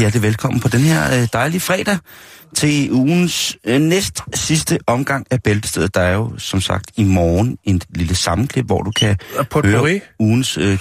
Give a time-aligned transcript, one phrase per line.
[0.00, 1.98] Hjertelig velkommen på den her øh, dejlige fredag
[2.54, 5.94] til ugens øh, næst sidste omgang af Bæltestedet.
[5.94, 9.16] Der er jo som sagt i morgen en lille sammenklip, hvor du kan
[9.64, 10.78] høre ugens øh.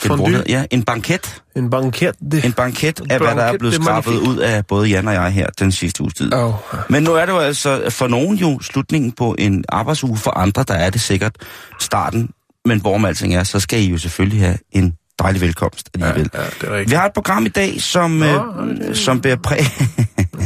[0.49, 1.41] Ja, en banket.
[1.55, 2.15] En banket.
[2.31, 2.45] Det.
[2.45, 5.47] En banket af, hvad der er blevet skrabet ud af både Jan og jeg her
[5.59, 6.33] den sidste uges tid.
[6.33, 6.53] Oh.
[6.89, 10.17] Men nu er det jo altså for nogen jo slutningen på en arbejdsuge.
[10.17, 11.35] For andre, der er det sikkert
[11.79, 12.29] starten.
[12.65, 16.05] Men hvor man alting er, så skal I jo selvfølgelig have en dejlig velkomst Ja,
[16.05, 16.31] alligevel.
[16.33, 16.89] ja, det er rigtigt.
[16.89, 19.59] Vi har et program i dag, som, Nå, øh, som bærer præg,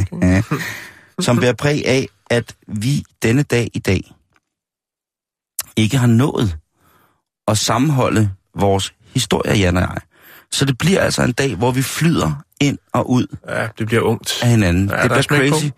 [1.26, 4.00] som bærer præg af, at vi denne dag i dag
[5.76, 6.56] ikke har nået
[7.48, 9.96] at sammenholde vores historie, Jan og jeg.
[10.52, 14.02] Så det bliver altså en dag, hvor vi flyder ind og ud Ja, det bliver
[14.02, 14.38] ungt.
[14.42, 14.88] af hinanden.
[14.90, 15.56] Ja, det er bliver smæk på.
[15.56, 15.70] crazy.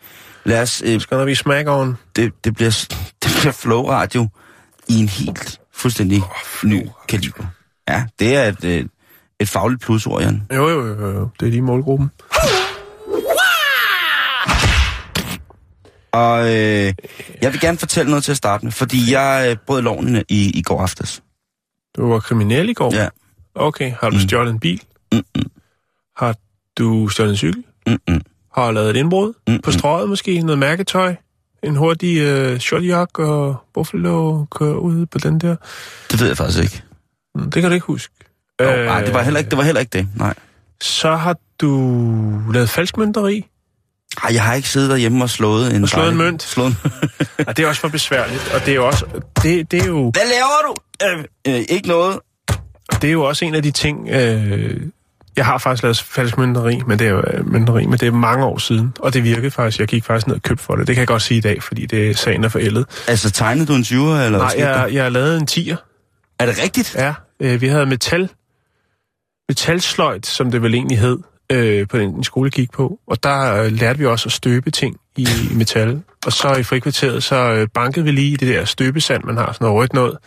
[0.44, 1.97] Lad os, øh, Skal der vi smack on?
[2.16, 2.70] det, det, bliver,
[3.22, 4.28] det bliver flow radio
[4.88, 7.44] i en helt fuldstændig oh, ny kaliber.
[7.89, 8.84] Ja, det er et, øh,
[9.41, 10.42] et fagligt plusord, Jan.
[10.55, 11.29] Jo, jo, jo, jo.
[11.41, 12.11] Det er lige målgruppen.
[16.12, 16.93] Og øh,
[17.43, 20.51] jeg vil gerne fortælle noget til at starte med, fordi jeg øh, brød loven i,
[20.59, 21.23] i går aftes.
[21.97, 22.95] Du var kriminel i går?
[22.95, 23.09] Ja.
[23.55, 24.21] Okay, har du Mm.
[24.21, 24.83] stjålet en bil?
[25.12, 25.50] Mm-mm.
[26.17, 26.34] Har
[26.78, 27.65] du stjålet en cykel?
[27.87, 28.21] Mm-mm.
[28.55, 29.33] Har du lavet et indbrud?
[29.47, 29.61] Mm-mm.
[29.62, 30.41] På strøget måske?
[30.41, 31.15] Noget mærketøj?
[31.62, 35.56] En hurtig øh, shortjack og buffalo kører ud på den der?
[36.10, 36.83] Det ved jeg faktisk ikke.
[37.44, 38.14] Mm, Det kan du ikke huske.
[38.60, 40.08] Øh, nej, det var, heller ikke, det var heller ikke det.
[40.14, 40.34] Nej.
[40.80, 43.47] Så har du lavet falskmønteri?
[44.24, 45.82] Ej, jeg har ikke siddet derhjemme og slået en...
[45.82, 46.42] Og slået en mønt.
[46.42, 46.91] Slået en...
[47.38, 49.04] Ja, det er også for besværligt, og det er jo også,
[49.42, 50.76] det, det er jo, Hvad laver du?
[51.06, 52.19] Øh, øh, ikke noget.
[53.02, 54.80] det er jo også en af de ting, øh,
[55.36, 58.12] jeg har faktisk lavet falsk mønteri, men det er jo øh, mønteri, men det er
[58.12, 60.86] mange år siden, og det virkede faktisk, jeg gik faktisk ned og købte for det,
[60.86, 62.86] det kan jeg godt sige i dag, fordi det er sagen er forældet.
[63.08, 65.76] Altså, tegnede du en 20'er, eller Nej, jeg, jeg har lavet en tiger,
[66.38, 66.94] Er det rigtigt?
[66.98, 68.30] ja, øh, vi havde metal,
[69.48, 71.19] metalsløjt, som det vel egentlig hed,
[71.52, 74.97] øh, på den skole, gik på, og der øh, lærte vi også at støbe ting
[75.16, 78.64] i, i metal, og så i frikvarteret, så øh, bankede vi lige i det der
[78.64, 80.19] støbesand, man har sådan noget rødt noget,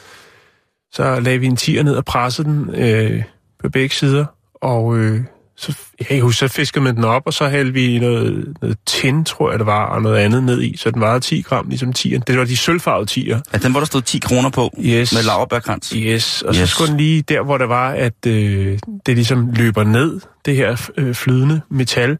[0.91, 3.23] så lagde vi en tiger ned og pressede den øh,
[3.59, 5.21] på begge sider, og øh,
[5.59, 8.77] så, jeg kan huske, så fiskede man den op, og så hældte vi noget, noget
[8.85, 11.69] tin, tror jeg det var, og noget andet ned i, så den vejede 10 gram,
[11.69, 12.23] ligesom tieren.
[12.27, 13.39] Det var de sølvfarvede tiger.
[13.53, 15.13] Ja, den, hvor der stod 10 kroner på, Yes.
[15.13, 15.89] med laverbærkrans.
[15.89, 16.57] Yes, og yes.
[16.57, 20.55] så skulle den lige der, hvor der var, at øh, det ligesom løber ned, det
[20.55, 22.17] her øh, flydende metal,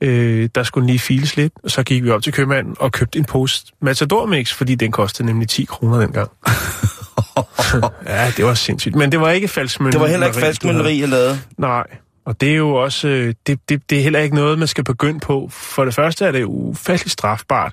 [0.00, 2.92] øh, der skulle den lige files lidt, og så gik vi op til købmanden og
[2.92, 6.30] købte en pose Matador Mix, fordi den kostede nemlig 10 kroner dengang.
[8.06, 8.96] ja, det var sindssygt.
[8.96, 11.38] Men det var ikke falsk Det var heller ikke falsk mønteri, jeg lavede.
[11.58, 11.84] Nej,
[12.24, 14.84] og det er jo også, øh, det, det, det er heller ikke noget, man skal
[14.84, 15.48] begynde på.
[15.52, 17.72] For det første er det ufatteligt strafbart.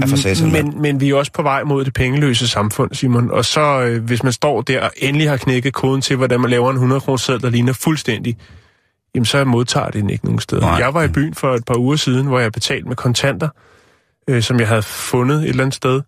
[0.00, 0.72] Ja, for satan, mand.
[0.72, 3.30] men, men vi er også på vej mod det pengeløse samfund, Simon.
[3.30, 6.50] Og så, øh, hvis man står der og endelig har knækket koden til, hvordan man
[6.50, 8.36] laver en 100 kroner seddel, der ligner fuldstændig,
[9.14, 10.60] jamen så modtager det den ikke nogen steder.
[10.60, 10.74] Nej.
[10.74, 13.48] Jeg var i byen for et par uger siden, hvor jeg betalte med kontanter,
[14.28, 16.02] øh, som jeg havde fundet et eller andet sted.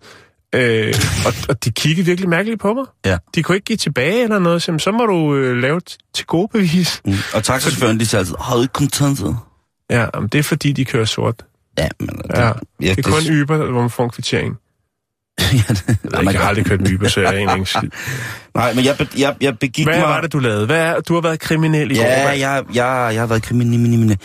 [0.54, 0.94] Øh,
[1.26, 2.84] og, og de kiggede virkelig mærkeligt på mig.
[3.04, 3.18] Ja.
[3.34, 4.62] De kunne ikke give tilbage eller noget.
[4.62, 5.80] Så, så må du øh, lave
[6.14, 7.00] til gode bevis.
[7.04, 7.12] Mm.
[7.34, 9.48] Og taxachaufføren, de sagde altid, har du ikke kontanter?
[9.90, 11.44] Ja, men det er fordi, de kører sort.
[11.78, 12.08] Ja, men...
[12.34, 12.52] Ja, ja,
[12.94, 14.56] det er kun Uber, hvor man får en kvittering.
[15.40, 17.90] ja, det, Jeg, jeg har aldrig kørt en Uber, så jeg er egentlig ikke skid.
[18.54, 20.08] Nej, men jeg, be, jeg, jeg begik Hvad mig...
[20.08, 20.66] var det, du lavede?
[20.66, 22.02] Hvad er, du har været kriminel i går.
[22.02, 24.18] Ja, Hvad- jeg, jeg, jeg har været kriminel.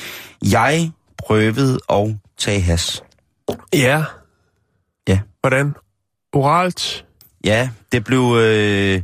[0.51, 3.03] Jeg prøvede at tage has.
[3.73, 4.03] Ja.
[5.07, 5.19] Ja.
[5.41, 5.73] Hvordan?
[6.33, 7.05] Oralt?
[7.43, 8.37] Ja, det blev...
[8.41, 9.01] Øh...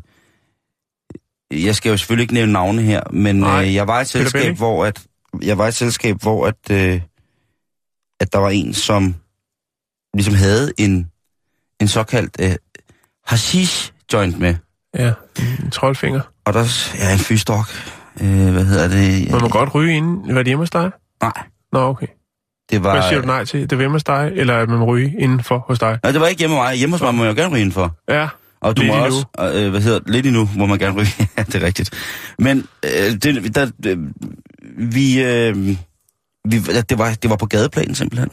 [1.52, 4.08] Jeg skal jo selvfølgelig ikke nævne navne her, men Nej, øh, jeg var i et
[4.08, 5.06] selskab, hvor at
[5.42, 7.02] jeg var i et selskab, hvor at, øh,
[8.20, 9.16] at der var en, som
[10.14, 11.12] ligesom havde en,
[11.82, 12.56] en såkaldt øh,
[13.26, 14.56] hashish joint med.
[14.96, 15.14] Ja,
[15.64, 16.22] en troldfinger.
[16.46, 17.66] Og der ja, en fyrstok.
[18.22, 19.32] Øh, hvad hedder det?
[19.32, 20.36] Må man godt ryge inden?
[20.36, 20.92] Var det hjemme hos dig?
[21.22, 22.08] Nej, Nå, okay.
[22.74, 22.92] Det var...
[22.92, 23.62] Hvad siger du nej til?
[23.62, 26.00] Det er hjemme hos dig, eller at man må ryge indenfor hos dig?
[26.04, 26.76] Nej, det var ikke hjemme hos mig.
[26.76, 27.96] Hjemme hos mig må jeg gerne ryge indenfor.
[28.10, 28.28] Ja,
[28.62, 29.24] Og du Lidt må endnu.
[29.40, 31.08] også, øh, hvad hedder det, lidt endnu, må man gerne ryge.
[31.38, 31.90] ja, det er rigtigt.
[32.40, 33.98] Men øh, det, der, øh,
[34.94, 35.78] vi, øh, vi,
[36.90, 38.30] det, var, det var på gadeplanen simpelthen.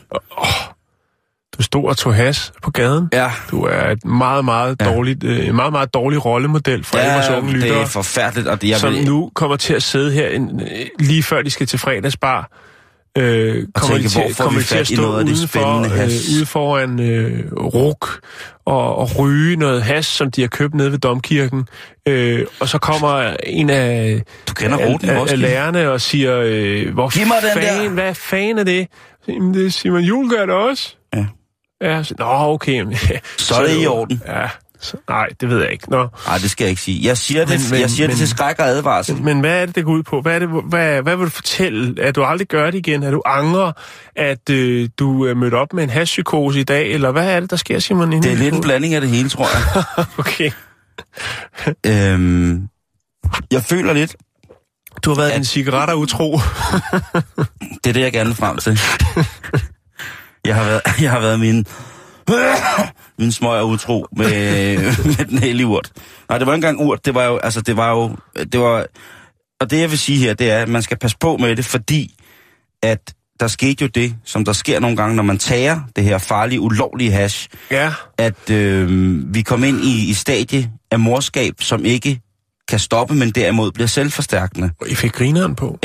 [1.58, 3.08] Du stod og tog has på gaden.
[3.12, 4.84] Ja, Du er et meget, meget Ja.
[4.84, 8.62] dårligt, øh, meget, meget dårlig rollemodel for alle vores unge det lyttere, er forfærdeligt, og
[8.62, 11.50] det, jeg som vil, nu kommer til at sidde her en, øh, lige før de
[11.50, 12.50] skal til fredagsbar.
[13.18, 16.28] Øh, kommer tænke, til, kommer til at stå noget spændende has?
[16.28, 18.20] øh, ude foran øh, ruk
[18.64, 21.68] og, og ryge noget has, som de har købt nede ved domkirken.
[22.08, 26.00] Øh, og så kommer en af, du kender af, ruten i af, af lærerne og
[26.00, 27.08] siger, øh, hvor
[27.40, 27.88] der.
[27.88, 28.88] hvad fanden er det?
[29.28, 30.96] Jamen, det Simon Juhl gør det også.
[31.14, 31.26] Ja.
[31.82, 32.84] Ja, så, nå, okay.
[33.38, 34.22] Så er det i orden.
[34.26, 34.48] Ja,
[34.80, 35.90] så, nej, det ved jeg ikke.
[35.90, 36.08] Nå.
[36.26, 37.08] Nej, det skal jeg ikke sige.
[37.08, 39.22] Jeg siger det, Men- men- jeg siger det men- til skræk og advarsel.
[39.22, 40.20] Men hvad er det, det går ud på?
[40.20, 42.02] Hvad, er det, hvad, hvad vil du fortælle?
[42.02, 43.02] At du aldrig gør det igen?
[43.02, 43.72] At du angrer,
[44.16, 46.92] at øh, du er mødt op med en hashpsykose i dag?
[46.92, 48.12] Eller hvad er det, der sker, Simon?
[48.12, 49.84] Det er lidt en blanding af det hele, tror jeg.
[50.18, 50.50] Okay.
[51.86, 52.68] øhm,
[53.50, 54.16] jeg føler lidt,
[55.04, 56.32] Du har været At- din cigaretter utro.
[57.84, 58.80] det er det, jeg gerne vil frem til.
[60.44, 61.66] Jeg har været, jeg har været min,
[63.18, 64.76] min smøg og utro med,
[65.16, 65.92] med den hellige urt.
[66.28, 68.16] Nej, det var ikke engang urt, det var jo, altså det var jo,
[68.52, 68.86] det var,
[69.60, 71.64] og det jeg vil sige her, det er, at man skal passe på med det,
[71.64, 72.14] fordi
[72.82, 76.18] at der skete jo det, som der sker nogle gange, når man tager det her
[76.18, 77.92] farlige, ulovlige hash, ja.
[78.18, 82.20] at øh, vi kom ind i, i stadie af morskab, som ikke
[82.68, 84.70] kan stoppe, men derimod bliver selvforstærkende.
[84.80, 85.78] Og I fik grineren på.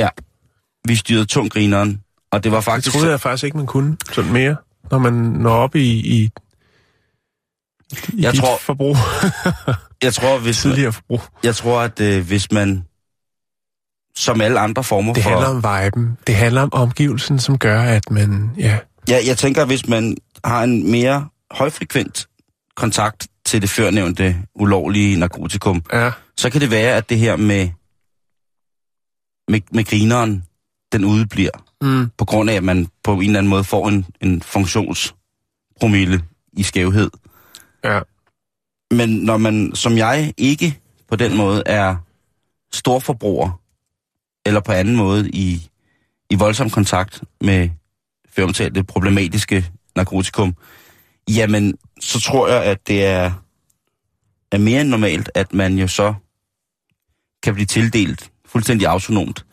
[0.88, 2.00] Vi styrede tung grineren,
[2.32, 2.96] og det var Det faktisk...
[2.96, 4.56] troede jeg faktisk ikke, man kunne sådan mere,
[4.92, 6.30] når man når op i, i,
[8.14, 8.96] i Jeg tror- forbrug,
[10.04, 11.22] jeg tror, hvis, tidligere forbrug.
[11.44, 12.84] jeg tror, at øh, hvis man,
[14.16, 15.30] som alle andre former Det for...
[15.30, 16.18] handler om viben.
[16.28, 18.52] Det handler om omgivelsen, som gør, at man...
[18.58, 18.80] Ja,
[19.10, 22.28] Ja, jeg tænker, hvis man har en mere højfrekvent
[22.76, 26.12] kontakt til det førnævnte ulovlige narkotikum, ja.
[26.38, 27.70] så kan det være, at det her med,
[29.48, 30.44] med, med grineren,
[30.92, 31.66] den udebliver.
[31.82, 32.10] Mm.
[32.18, 36.24] på grund af, at man på en eller anden måde får en, en funktionspromille
[36.54, 37.10] i skævhed.
[37.84, 38.00] Ja.
[38.92, 40.80] Men når man, som jeg, ikke
[41.10, 41.96] på den måde er
[42.74, 43.62] storforbruger,
[44.46, 45.70] eller på anden måde i,
[46.30, 47.70] i voldsom kontakt med
[48.30, 49.66] føromtalte problematiske
[49.96, 50.56] narkotikum,
[51.30, 53.32] jamen, så tror jeg, at det er,
[54.52, 56.14] er mere end normalt, at man jo så
[57.44, 59.45] kan blive tildelt fuldstændig autonomt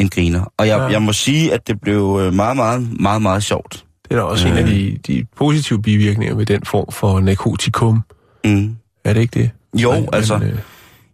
[0.00, 0.52] en griner.
[0.58, 0.84] Og jeg, Ja.
[0.84, 3.84] jeg må sige, at det blev øh, meget, meget, meget, meget sjovt.
[4.04, 4.52] Det er da også øh.
[4.52, 8.02] en af de, de positive bivirkninger ved den form for narkotikum.
[8.44, 8.76] Mm.
[9.04, 9.50] Er det ikke det?
[9.82, 10.58] Jo, Men, altså, Men, øh,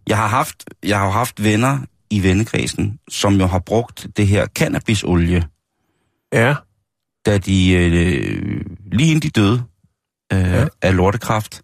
[0.07, 1.79] jeg har haft, jeg har haft venner
[2.09, 5.43] i vennekredsen, som jo har brugt det her cannabisolie,
[6.33, 6.55] ja,
[7.25, 8.61] da de, øh,
[8.91, 9.63] lige inden de døde
[10.33, 10.65] øh, Ja.
[10.81, 11.61] af lortekræft,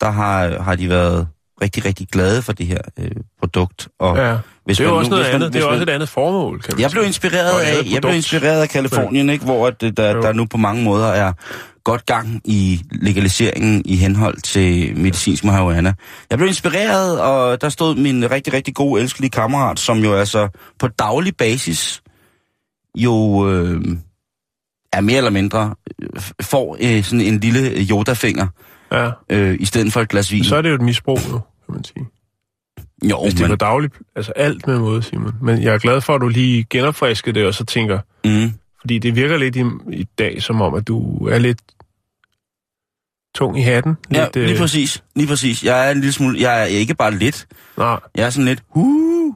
[0.00, 1.28] der har, har de været
[1.62, 3.88] rigtig, rigtig glade for det her øh, produkt.
[3.98, 4.38] Og ja.
[4.64, 5.52] Hvis Det er jo også nu- noget man- andet.
[5.52, 7.06] Det er jo man- også et andet formål, kan man Jeg blev sige.
[7.08, 10.22] inspireret Og et af, jeg blev inspireret af Kalifornien, ikke, hvor at, øh, der, Jo.
[10.22, 11.32] der nu på mange måder er
[11.84, 15.94] godt gang i legaliseringen i henhold til medicinsk marihuana.
[16.30, 20.48] Jeg blev inspireret, og der stod min rigtig, rigtig gode, elskelige kammerat, som jo altså
[20.78, 22.02] på daglig basis
[22.98, 23.82] jo øh,
[24.92, 26.08] er mere eller mindre øh,
[26.42, 28.46] får øh, sådan en lille Yoda-finger
[28.92, 29.10] Ja.
[29.30, 30.44] øh, i stedet for et glas vin.
[30.44, 32.06] Så er det jo et misbrug nu, kan man sige.
[33.02, 35.32] Jo, Hvis det er men, på dagligt, altså alt med måde, Simon.
[35.42, 38.98] Men jeg er glad for, at du lige genopfriskede det, og så tænker, mm, fordi
[38.98, 41.58] det virker lidt i, i dag, som om, at du er lidt
[43.34, 43.96] tung i hatten.
[44.12, 45.02] ja, Lidt, lige præcis.
[45.16, 45.64] Lige præcis.
[45.64, 47.46] Jeg er en lille smule, jeg er ikke bare lidt,
[47.78, 49.34] Nej, Jeg er sådan lidt, uh,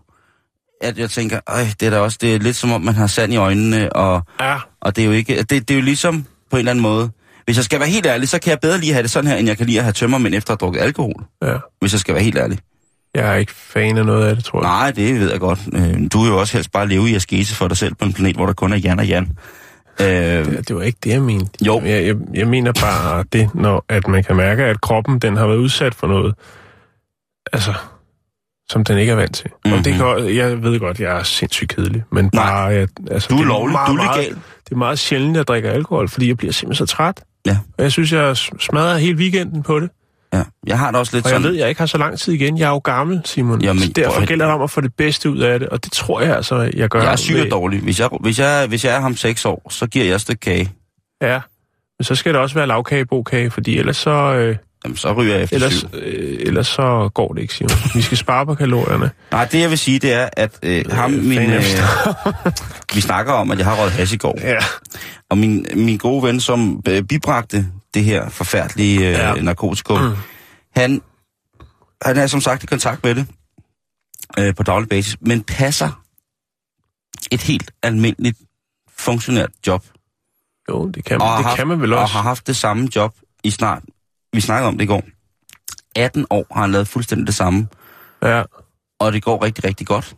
[0.81, 3.07] at jeg tænker, øj, det er da også, det er lidt som om, man har
[3.07, 6.25] sand i øjnene, og, ja, og det er jo ikke, det, det er jo ligesom
[6.51, 7.11] på en eller anden måde.
[7.45, 9.37] Hvis jeg skal være helt ærlig, så kan jeg bedre lige have det sådan her,
[9.37, 11.25] end jeg kan lide at have tømmermænd efter at have drukket alkohol.
[11.43, 11.57] ja.
[11.81, 12.59] Hvis jeg skal være helt ærlig.
[13.15, 14.69] Jeg er ikke fan af noget af det, tror jeg.
[14.71, 15.61] Nej, det ved jeg godt.
[15.73, 18.13] Øh, Du vil jo også helst bare leve i askese for dig selv på en
[18.13, 19.29] planet, hvor der kun er Jan og Jan.
[20.01, 21.51] Øh, Det, det var ikke det, jeg mente.
[21.67, 21.81] Jo.
[21.85, 25.47] Jeg, jeg, jeg mener bare det, når at man kan mærke, at kroppen den har
[25.47, 26.35] været udsat for noget,
[27.53, 27.75] altså,
[28.71, 29.47] som den ikke er vant til.
[29.65, 29.79] Mm-hmm.
[29.79, 30.03] Og det Mhm.
[30.27, 32.73] kan, jeg ved godt, jeg er sindssygt kedelig, men bare...
[32.73, 34.35] At, altså, du er det lovlig, meget, du er meget- legal.
[34.65, 37.21] Det er meget sjældent, at jeg drikker alkohol, fordi jeg bliver simpelthen så træt.
[37.47, 37.59] Ja.
[37.79, 39.91] Og jeg synes, jeg smadrer hele weekenden på det.
[40.33, 41.53] Ja, jeg har det også lidt Og jeg sådan...
[41.53, 42.59] ved, jeg ikke har så lang tid igen.
[42.59, 43.63] Jeg er jo gammel, Simon.
[43.63, 45.93] Jamen, så derfor gælder det om at få det bedste ud af det, og det
[45.93, 47.03] tror jeg altså, jeg gør.
[47.03, 47.81] jeg er syg og dårlig.
[47.81, 50.41] Hvis jeg, hvis, jeg, hvis jeg er ham seks år, så giver jeg et stykke
[50.41, 50.73] kage.
[51.23, 51.41] Ja,
[51.99, 54.11] men så skal det også være lavkage, bogkage, fordi ellers så...
[54.35, 55.89] Øh, Jamen, så ryger jeg efter Ellers, syv.
[55.95, 57.71] øh, ellers så går det ikke, Simon.
[57.95, 59.11] Vi skal spare på kalorierne.
[59.33, 61.63] Nej, det jeg vil sige, det er, at øh, ham, Øh, min, øh,
[62.95, 64.39] vi snakker om, at jeg har røget hash i går.
[64.43, 64.57] Ja.
[65.31, 69.35] Og min, min gode ven, som øh, bibragte det her forfærdelige øh, Ja.
[69.35, 70.15] narkotikum, Mm.
[70.77, 71.03] han,
[72.03, 73.27] han er som sagt i kontakt med det
[74.39, 76.05] øh, på daglig basis, men passer
[77.33, 78.39] et helt almindeligt
[78.97, 79.85] funktionært job.
[80.69, 82.15] Jo, det kan, Og man, har det haft, kan man vel Og også.
[82.15, 83.15] har haft det samme job
[83.45, 83.83] i snart,
[84.33, 85.03] vi snakkede om det i går.
[85.97, 87.69] 18 år har han lavet fuldstændig det samme,
[88.23, 88.43] Ja.
[89.01, 90.17] og det går rigtig, rigtig godt.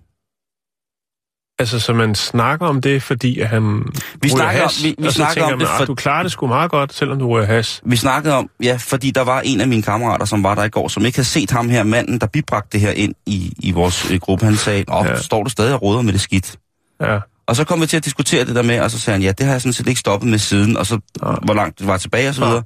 [1.61, 3.83] Altså, så man snakker om det, fordi at han
[4.23, 5.85] Vi snakker om- has, vi- vi og så snakker tænker om man, det "Ah, for-
[5.85, 7.81] du klarer det sgu meget godt, selvom du ryger has.
[7.87, 10.69] Vi snakkede om, ja, fordi der var en af mine kammerater, som var der i
[10.69, 13.71] går, som ikke havde set ham her, manden, der bibragte det her ind i, i
[13.71, 14.45] vores øh, gruppe.
[14.45, 15.11] Han sagde, åh, Ja.
[15.13, 15.21] ja.
[15.21, 16.57] står du stadig og råder med det skidt?
[17.01, 17.19] Ja.
[17.47, 19.33] Og så kom vi til at diskutere det der med, og så sagde han, ja,
[19.33, 21.35] det har jeg sådan set ikke stoppet med siden, og så Nej.
[21.45, 22.63] hvor langt det var tilbage og så videre.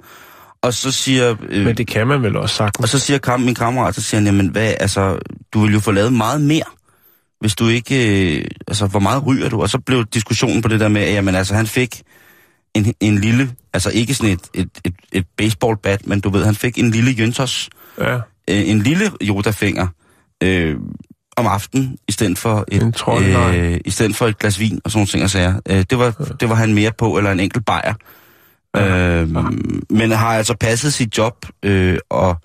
[0.63, 2.91] Og så siger, øh, Men det kan man vel også og sagtens.
[2.91, 5.19] så siger min kammerat, så siger han, jamen hvad, altså,
[5.53, 6.63] du vil jo få lavet meget mere,
[7.45, 7.97] hvis du ikke,
[8.39, 9.63] øh, altså, hvor meget ryger du?
[9.63, 12.03] Og så blev diskussionen på det der med, at jamen, altså, han fik
[12.75, 16.55] en, en lille, altså ikke sådan et, et, et, et baseballbat, men du ved, han
[16.55, 17.71] fik en lille Jøntos,
[18.01, 18.15] Ja.
[18.15, 19.87] øh, en lille Yoda-finger,
[20.43, 20.77] øh,
[21.37, 23.59] om aftenen, i stedet for En et, troldnej.
[23.59, 25.61] øh, i stedet for et glas vin og sådan ting og sager.
[25.69, 27.95] Øh, det, var, det var han mere på, eller en enkelt bajer.
[28.77, 29.21] Ja.
[29.21, 29.29] Øh,
[29.91, 32.37] men har altså passet sit job, øh, og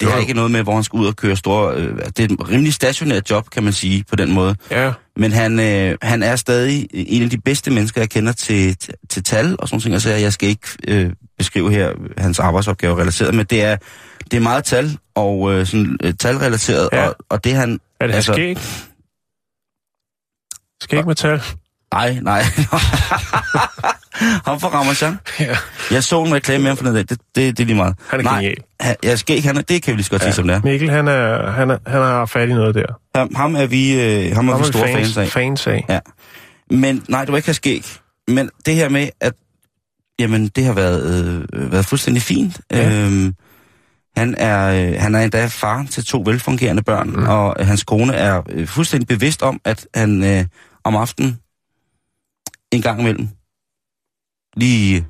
[0.00, 1.74] det har ikke noget med, hvor han skal ud og køre store...
[1.76, 4.56] Øh, det er et rimelig stationært job, kan man sige, på den måde.
[4.70, 4.92] Ja.
[5.16, 8.94] Men han, øh, han er stadig en af de bedste mennesker, jeg kender til, til,
[9.08, 10.00] til tal og sådan ting.
[10.02, 13.76] Så jeg skal ikke øh, beskrive her hans arbejdsopgave relateret, men det er,
[14.30, 17.08] det er meget tal og øh, sådan, øh, talrelateret, Ja.
[17.08, 17.80] og, og det han...
[18.00, 18.58] Er det altså, skæg?
[20.80, 21.42] Skæg med tal?
[21.94, 22.42] Nej, nej.
[24.20, 25.18] han får Ramachan.
[25.40, 25.56] Ja.
[25.90, 26.94] Jeg så en reklame med ham for dag.
[26.94, 27.94] Det, det, det er lige meget.
[28.08, 28.56] Han er nej, genial.
[28.80, 30.56] Han, jeg skal ikke, han er, det kan vi lige så godt sige, som det
[30.56, 30.60] er.
[30.64, 32.86] Mikkel, han, er, han, er, han har fat i noget der.
[33.14, 35.28] Ham, ham er vi, øh, ham er Ham vi store fans, fans, af.
[35.28, 35.84] fans af.
[35.88, 35.98] Ja.
[36.70, 37.84] Men nej, du må ikke skæg.
[38.28, 39.32] Men det her med, at
[40.18, 42.60] jamen, det har været, øh, været fuldstændig fint.
[42.70, 43.04] Ja.
[43.04, 43.34] Øhm,
[44.16, 47.26] han, er, øh, han er endda far til to velfungerende børn, mm.
[47.28, 50.44] og øh, hans kone er øh, fuldstændig bevidst om, at han øh,
[50.84, 51.38] om aftenen
[52.72, 53.28] en gang imellem
[54.56, 55.06] lige...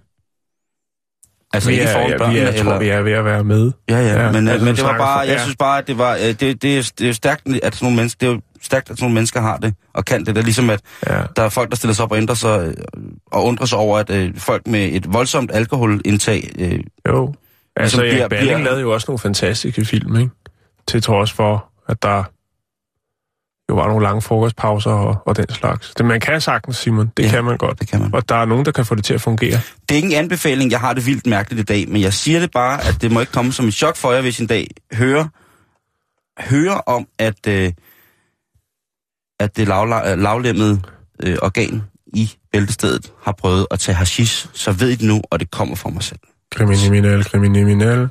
[1.52, 2.78] Altså vi ikke foran ja, børnene, vi er, jeg tror, eller...
[2.78, 3.72] vi er ved at være med.
[3.88, 5.42] Ja, ja, Ja, ja men, altså, men det var bare, for- jeg ja.
[5.42, 7.96] synes bare, at det var, øh, det, det, er, det er stærkt, at sådan nogle
[7.96, 10.26] mennesker, det er stærkt, at sådan nogle mennesker har det, og kan det.
[10.34, 11.22] Det er ligesom, at Ja.
[11.36, 12.74] der er folk, der stiller sig op og ændrer sig, øh,
[13.32, 17.34] og undrer sig over, at øh, folk med et voldsomt alkoholindtag, øh, Jo.
[17.76, 20.30] Altså, bliver- Erik Balling bliver- lavede jo også nogle fantastiske film, ikke?
[20.88, 22.24] Til trods for, at der
[23.70, 25.92] jo var nogle lange frokostpauser og, og den slags.
[25.96, 27.12] Det man kan sagtens, Simon.
[27.16, 27.28] Det Ja.
[27.30, 27.80] kan man godt.
[27.80, 28.14] det kan man.
[28.14, 29.60] Og der er nogen, der kan få det til at fungere.
[29.88, 32.40] Det er ikke en anbefaling, jeg har det vildt mærkeligt i dag, men jeg siger
[32.40, 34.66] det bare, at det må ikke komme som et chok for jer, hvis en dag
[34.92, 35.24] hører,
[36.40, 37.72] hører om, at, øh,
[39.40, 40.80] at det lavla- øh, lavlemmede
[41.22, 45.40] øh, organ i bæltestedet har prøvet at tage hashish, så ved I det nu, og
[45.40, 46.20] det kommer fra mig selv.
[46.52, 48.08] Kriminal, kriminal.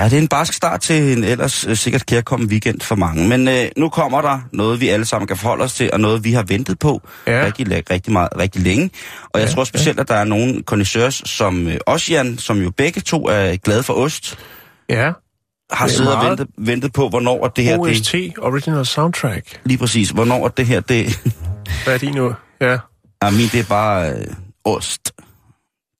[0.00, 3.28] Ja, det er en barsk start til en ellers øh, sikkert kærkommen weekend for mange.
[3.28, 6.24] Men øh, nu kommer der noget, vi alle sammen kan forholde os til, og noget,
[6.24, 7.44] vi har ventet på Ja.
[7.44, 8.90] rigtig, rigtig, meget, rigtig længe.
[9.30, 12.58] Og jeg Ja, tror specielt, at der er nogle connoisseurs, som øh, os, Jan, som
[12.62, 14.38] jo begge to er glade for ost,
[14.90, 15.12] Ja.
[15.72, 19.60] har Det siddet og ventet, ventet på, hvornår at det her, det, OST, Original Soundtrack.
[19.64, 21.20] lige præcis, hvornår at det her, det,
[21.84, 22.34] Hvad er det nu?
[22.60, 22.76] Ja.
[23.22, 24.26] ja, min, det er bare øh,
[24.64, 25.09] ost.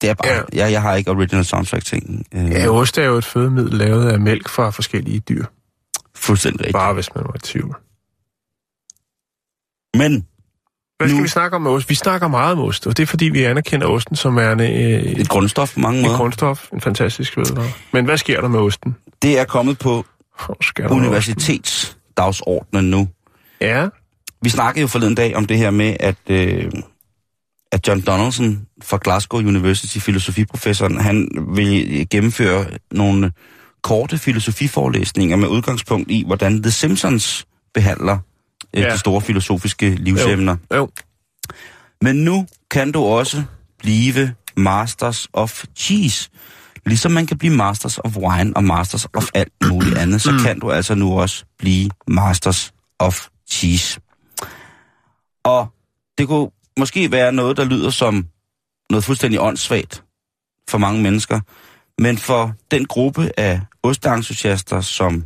[0.01, 0.41] Det er bare, Ja.
[0.53, 2.27] jeg, jeg har ikke original soundtrack ting.
[2.35, 5.45] Øh, ja, ost er jo et fødemiddel lavet af mælk fra forskellige dyr.
[6.15, 6.73] Fuldstændig rigtigt.
[6.75, 7.77] Bare hvis man var i tvivl.
[9.95, 10.27] Men
[10.99, 11.91] Hvad skal Nu- vi snakke om ost?
[11.91, 14.61] Vi snakker meget om ost, og det er fordi, vi anerkender osten som er en,
[14.61, 14.67] øh,
[15.03, 16.17] et grundstof på mange et måder.
[16.17, 17.71] grundstof, en fantastisk fødevare.
[17.93, 18.97] Men hvad sker der med osten?
[19.23, 20.05] Det er kommet på
[20.91, 23.09] universitetsdagsordenen nu.
[23.61, 23.89] Ja,
[24.43, 26.71] Vi snakkede jo forleden dag om det her med, at, øh,
[27.73, 33.33] at John Donaldson fra Glasgow University, filosofiprofessoren, han vil gennemføre nogle
[33.83, 38.19] korte filosofiforelæsninger med udgangspunkt i, hvordan The Simpsons behandler
[38.77, 38.93] øh, Ja.
[38.93, 40.57] de store filosofiske livsemner.
[40.75, 40.91] jo.
[42.03, 43.43] Men nu kan du også
[43.79, 46.31] blive Masters of Cheese.
[46.87, 50.61] Ligesom man kan blive Masters of Wine og Masters of alt muligt andet, så kan
[50.61, 54.01] du altså nu også blive Masters of Cheese.
[55.45, 55.69] Og
[56.19, 56.51] det kunne
[56.81, 58.27] måske være noget, der lyder som
[58.91, 60.05] noget fuldstændig åndssvagt
[60.69, 61.41] for mange mennesker.
[61.99, 65.25] Men for den gruppe af ostentusiaster, som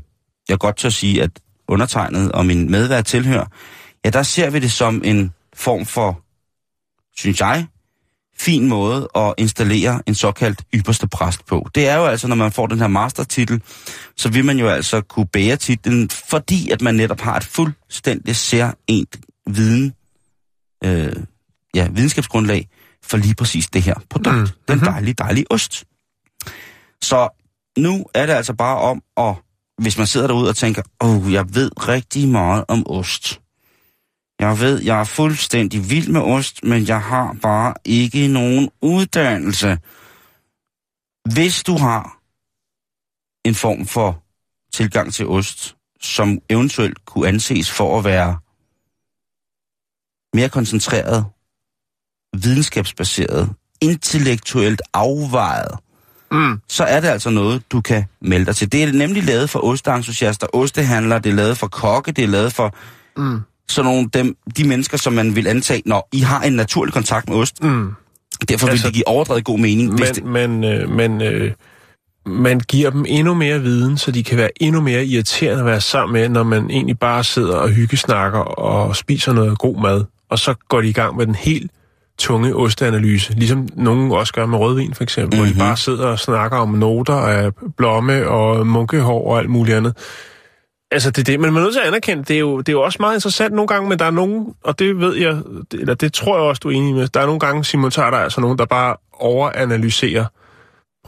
[0.48, 1.30] jeg godt tør sige, at
[1.68, 3.46] undertegnet og min medvært tilhører,
[4.04, 6.20] ja, der ser vi det som en form for,
[7.16, 7.66] synes jeg,
[8.38, 11.68] fin måde at installere en såkaldt ypperste præst på.
[11.74, 13.62] Det er jo altså, når man får den her mastertitel,
[14.16, 18.36] så vil man jo altså kunne bære titlen, fordi at man netop har et fuldstændig
[18.36, 19.94] særligt viden,
[20.84, 21.12] øh,
[21.74, 22.68] ja, videnskabsgrundlag
[23.02, 24.36] for lige præcis det her produkt.
[24.36, 24.46] Mm.
[24.68, 24.84] Den Mhm.
[24.84, 25.84] dejlige, dejlige ost.
[27.02, 27.28] Så
[27.78, 29.34] nu er det altså bare om at,
[29.82, 33.40] hvis man sidder derude og tænker, åh, oh, jeg ved rigtig meget om ost.
[34.40, 39.78] Jeg ved, jeg er fuldstændig vild med ost, men jeg har bare ikke nogen uddannelse.
[41.34, 42.18] Hvis du har
[43.48, 44.22] en form for
[44.72, 48.38] tilgang til ost, som eventuelt kunne anses for at være
[50.36, 51.26] mere koncentreret,
[52.42, 53.50] videnskabsbaseret,
[53.80, 55.70] intellektuelt afvejet,
[56.30, 56.60] Mm.
[56.68, 58.72] så er det altså noget, du kan melde dig til.
[58.72, 62.52] Det er nemlig lavet for osteenthusiaster, ostehandlere, det er lavet for kokke, det er lavet
[62.52, 62.74] for
[63.16, 63.40] Mm.
[63.68, 67.28] sådan nogle dem, de mennesker, som man vil antage, når I har en naturlig kontakt
[67.28, 67.62] med ost.
[67.62, 67.90] Mm.
[68.48, 69.94] Derfor vil Altså, det give overdrevet god mening.
[69.98, 71.52] Hvis det, Men, men, øh, men øh,
[72.26, 75.80] man giver dem endnu mere viden, så de kan være endnu mere irriterende at være
[75.80, 80.04] sammen med, når man egentlig bare sidder og hyggesnakker og spiser noget god mad.
[80.30, 81.70] Og så går de i gang med den helt
[82.18, 85.38] tunge osteanalyse, ligesom nogen også gør med rødvin for eksempel, mm-hmm.
[85.38, 85.68] hvor de Mhm.
[85.68, 89.96] bare sidder og snakker om noter af blomme og munkehår og alt muligt andet.
[90.90, 92.68] Altså, det er det, men man er nødt til at anerkende, det er, jo, det
[92.68, 95.36] er jo også meget interessant nogle gange, men der er nogen, og det ved jeg,
[95.72, 98.10] eller det tror jeg også, du er enig med, der er nogle gange, Simon, er
[98.10, 100.24] der altså nogen, der bare overanalyserer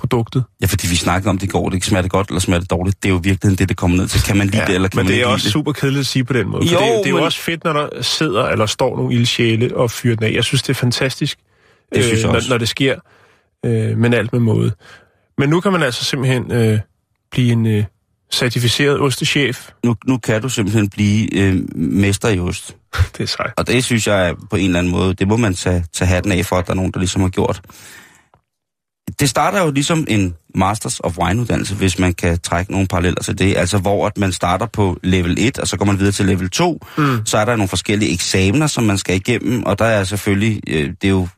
[0.06, 0.44] produktet.
[0.60, 2.60] ja, fordi vi snakkede om det i går, det ikke smager det godt eller smager
[2.60, 3.02] det dårligt.
[3.02, 4.22] Det er jo virkelig det, det kommer ned til.
[4.22, 5.52] Kan man lide ja, det, eller kan men man det er også det?
[5.52, 6.66] super kedeligt at sige på den måde.
[6.66, 8.96] Jo, Jo, det, er- det er jo men- også fedt, når der sidder eller står
[8.96, 10.32] nogle ildsjæle og fyrer den af.
[10.32, 11.38] Jeg synes, det er fantastisk,
[11.94, 12.94] Det synes jeg når, når det sker,
[13.66, 14.72] øh, men alt med måde.
[15.38, 16.78] Men nu kan man altså simpelthen øh,
[17.30, 17.84] blive en øh,
[18.32, 19.68] certificeret ostechef.
[19.84, 22.76] Nu, nu kan du simpelthen blive øh, mester i ost.
[23.16, 23.52] Det er sejt.
[23.56, 26.32] Og det synes jeg på en eller anden måde, det må man tage, tage hatten
[26.32, 27.60] af for, at der er nogen, der ligesom har gjort.
[29.20, 33.38] Det starter jo ligesom en Masters of Wine-uddannelse, hvis man kan trække nogle paralleller til
[33.38, 33.56] det.
[33.56, 36.50] Altså hvor at man starter på level 1, og så går man videre til level
[36.50, 36.86] 2.
[36.98, 37.26] Mm.
[37.26, 40.88] Så er der nogle forskellige eksamener, som man skal igennem, og der er selvfølgelig, øh,
[40.88, 41.28] det er jo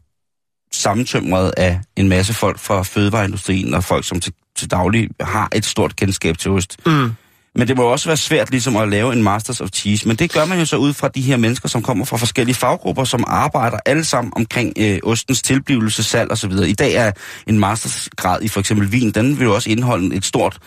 [0.73, 5.65] sammentømret af en masse folk fra fødevareindustrien, og folk, som til, til daglig har et
[5.65, 6.77] stort kendskab til ost.
[6.87, 7.11] Mm.
[7.55, 10.09] Men det må jo også være svært ligesom at lave en Masters of Cheese.
[10.09, 12.55] Men det gør man jo så ud fra de her mennesker, som kommer fra forskellige
[12.55, 16.53] faggrupper, som arbejder alle sammen omkring øh, ostens tilblivelse, salg osv.
[16.53, 17.13] I dag er
[17.47, 20.59] en mastersgrad i for eksempel vin, den vil jo også indeholde et stort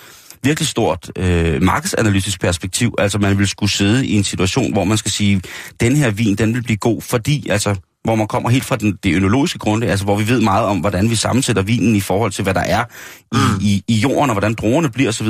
[0.44, 2.96] virkelig stort øh, markedsanalytisk perspektiv.
[2.98, 5.42] Altså man vil skulle sidde i en situation, hvor man skal sige,
[5.80, 8.98] den her vin, den vil blive god, fordi altså hvor man kommer helt fra den,
[9.04, 12.32] det ønologiske grundlag, altså hvor vi ved meget om, hvordan vi sammensætter vinen i forhold
[12.32, 12.84] til, hvad der er
[13.32, 15.28] i, i, i jorden, og hvordan druerne bliver osv.,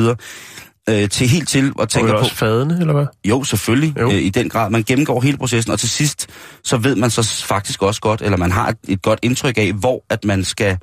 [0.89, 2.17] øh, til helt til Og tænke på...
[2.17, 3.05] også fadene, eller hvad?
[3.25, 4.07] Jo, selvfølgelig, Jo.
[4.11, 4.69] Øh, i den grad.
[4.69, 6.27] Man gennemgår hele processen, og til sidst,
[6.63, 9.73] så ved man så faktisk også godt, eller man har et, et godt indtryk af,
[9.73, 10.77] hvor at man skal,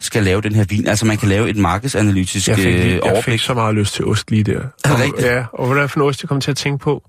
[0.00, 0.86] skal lave den her vin.
[0.86, 3.24] Altså man kan lave et markedsanalytisk Jeg fik, øh, lige, jeg overblik.
[3.24, 4.52] fik så meget lyst til ost lige der.
[4.58, 5.26] Er det Og- rigtigt?
[5.26, 7.02] Ja, og hvordan for en ost, jeg kom til at tænke på?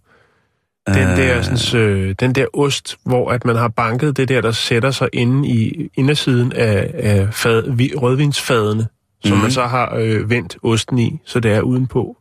[0.87, 1.17] Den, Øh.
[1.17, 4.91] der, sådan, øh, den der ost, hvor at man har banket det der, der sætter
[4.91, 8.87] sig inde i indersiden af, af fad, vi, rødvinsfadene,
[9.25, 9.41] som Mhm.
[9.41, 12.17] man så har øh, vendt osten i, så det er udenpå.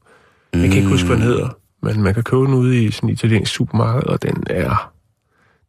[0.52, 1.48] Jeg kan ikke huske, hvad den hedder,
[1.82, 4.92] men man kan købe den ude i sådan en italiensk supermarked, og den er...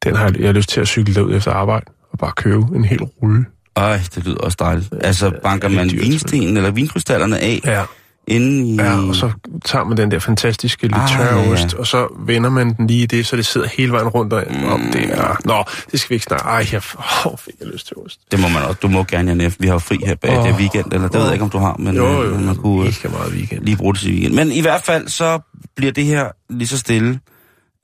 [0.03, 2.65] Den har jeg, jeg har lyst til at cykle derud efter arbejde og bare købe
[2.75, 3.45] en hel rulle.
[3.75, 4.93] Ej, det lyder også dejligt.
[5.01, 7.83] Altså, banker er man vinstenen eller vinkrystallerne af Ja.
[8.27, 8.75] Inden i...
[8.75, 9.31] Ja, og så
[9.65, 11.51] tager man den der fantastiske lidt Ah, tørre ja, ja.
[11.51, 14.34] ost, og så vender man den lige i det, så det sidder hele vejen rundt
[14.34, 14.43] om.
[14.49, 14.91] Mm.
[14.91, 15.38] Det er...
[15.45, 16.45] Nå, det skal vi ikke snakke.
[16.45, 16.81] Ej, jeg
[17.25, 18.19] oh, fik jeg lyst til ost.
[18.31, 18.79] Det må man også.
[18.81, 19.55] Du må gerne, Jan F.
[19.60, 20.47] Vi har fri her bag oh.
[20.47, 22.55] det weekend, eller det ved jeg ikke, om du har, men Jo, øh, jo, man
[22.55, 23.63] kunne øh, ikke meget weekend.
[23.65, 24.34] lige bruge det til weekend.
[24.34, 25.39] Men i hvert fald, så
[25.75, 27.19] bliver det her lige så stille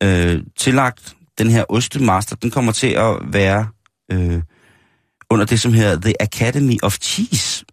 [0.04, 1.14] øh, tillagt.
[1.38, 3.68] Den her ostemaster, den kommer til at være
[4.12, 4.42] øh,
[5.30, 7.66] under det, som hedder The Academy of Cheese.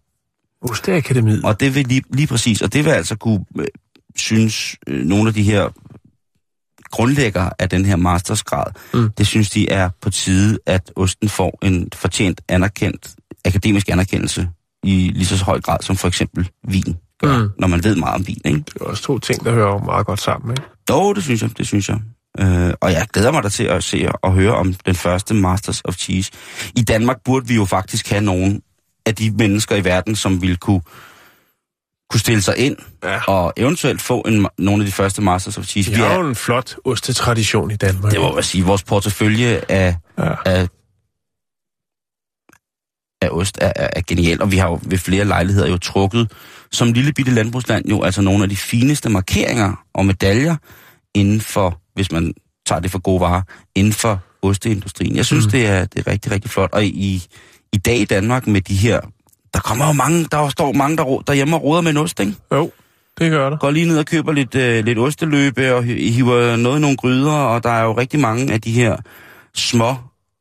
[0.61, 1.43] Osteakademiet.
[1.45, 3.65] Og det vil lige, lige præcis, og det vil altså kunne øh,
[4.15, 5.69] synes øh, nogle af de her
[6.91, 9.11] grundlæggere af den her mastersgrad, Mm.
[9.17, 13.15] det synes de er på tide, at osten får en fortjent anerkendt,
[13.45, 14.49] akademisk anerkendelse
[14.83, 17.49] i lige så høj grad som for eksempel vin gør, Mm.
[17.59, 18.57] når man ved meget om vin, ikke?
[18.59, 20.63] Det er også to ting, der hører meget godt sammen, ikke?
[20.89, 21.99] Jo, det synes jeg, det synes jeg.
[22.39, 25.81] Øh, og jeg glæder mig da til at se og høre om den første Masters
[25.85, 26.31] of Cheese.
[26.77, 28.61] I Danmark burde vi jo faktisk have nogen
[29.05, 30.81] af de mennesker i verden, som ville kunne,
[32.09, 33.21] kunne stille sig ind Ja.
[33.27, 35.91] og eventuelt få en, nogle af de første Masters of Cheese.
[35.91, 38.11] Vi har jo en flot ostetradition i Danmark.
[38.11, 40.33] det må man sige, vores portefølje af, Ja.
[40.45, 40.67] af,
[43.21, 46.31] af ost er, er, er genialt, og vi har jo ved flere lejligheder jo trukket
[46.71, 50.55] som lille bitte landbrugsland jo altså nogle af de fineste markeringer og medaljer
[51.15, 52.33] inden for, hvis man
[52.65, 53.41] tager det for gode varer,
[53.75, 55.15] inden for osteindustrien.
[55.15, 55.51] Jeg synes, mm.
[55.51, 56.69] det, er, det er rigtig, rigtig flot.
[56.73, 57.25] Og i,
[57.75, 58.99] i dag i Danmark med de her,
[59.53, 62.35] der kommer jo mange, der står mange, der, derhjemme og roder med en ost, ikke?
[62.51, 62.71] Jo,
[63.19, 63.57] det gør der.
[63.57, 67.31] Går lige ned og køber lidt, øh, lidt osteløbe og hiver noget i nogle gryder,
[67.31, 68.97] og der er jo rigtig mange af de her
[69.55, 69.95] små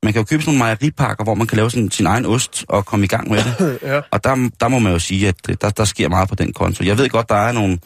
[0.04, 2.64] man kan jo købe sådan nogle mejeripakker, hvor man kan lave sådan sin egen ost
[2.68, 3.78] og komme i gang med det.
[3.90, 4.00] ja.
[4.10, 6.52] Og der, der må man jo sige, at øh, der, der sker meget på den
[6.52, 6.84] konto.
[6.84, 7.78] Jeg ved godt, der er nogle,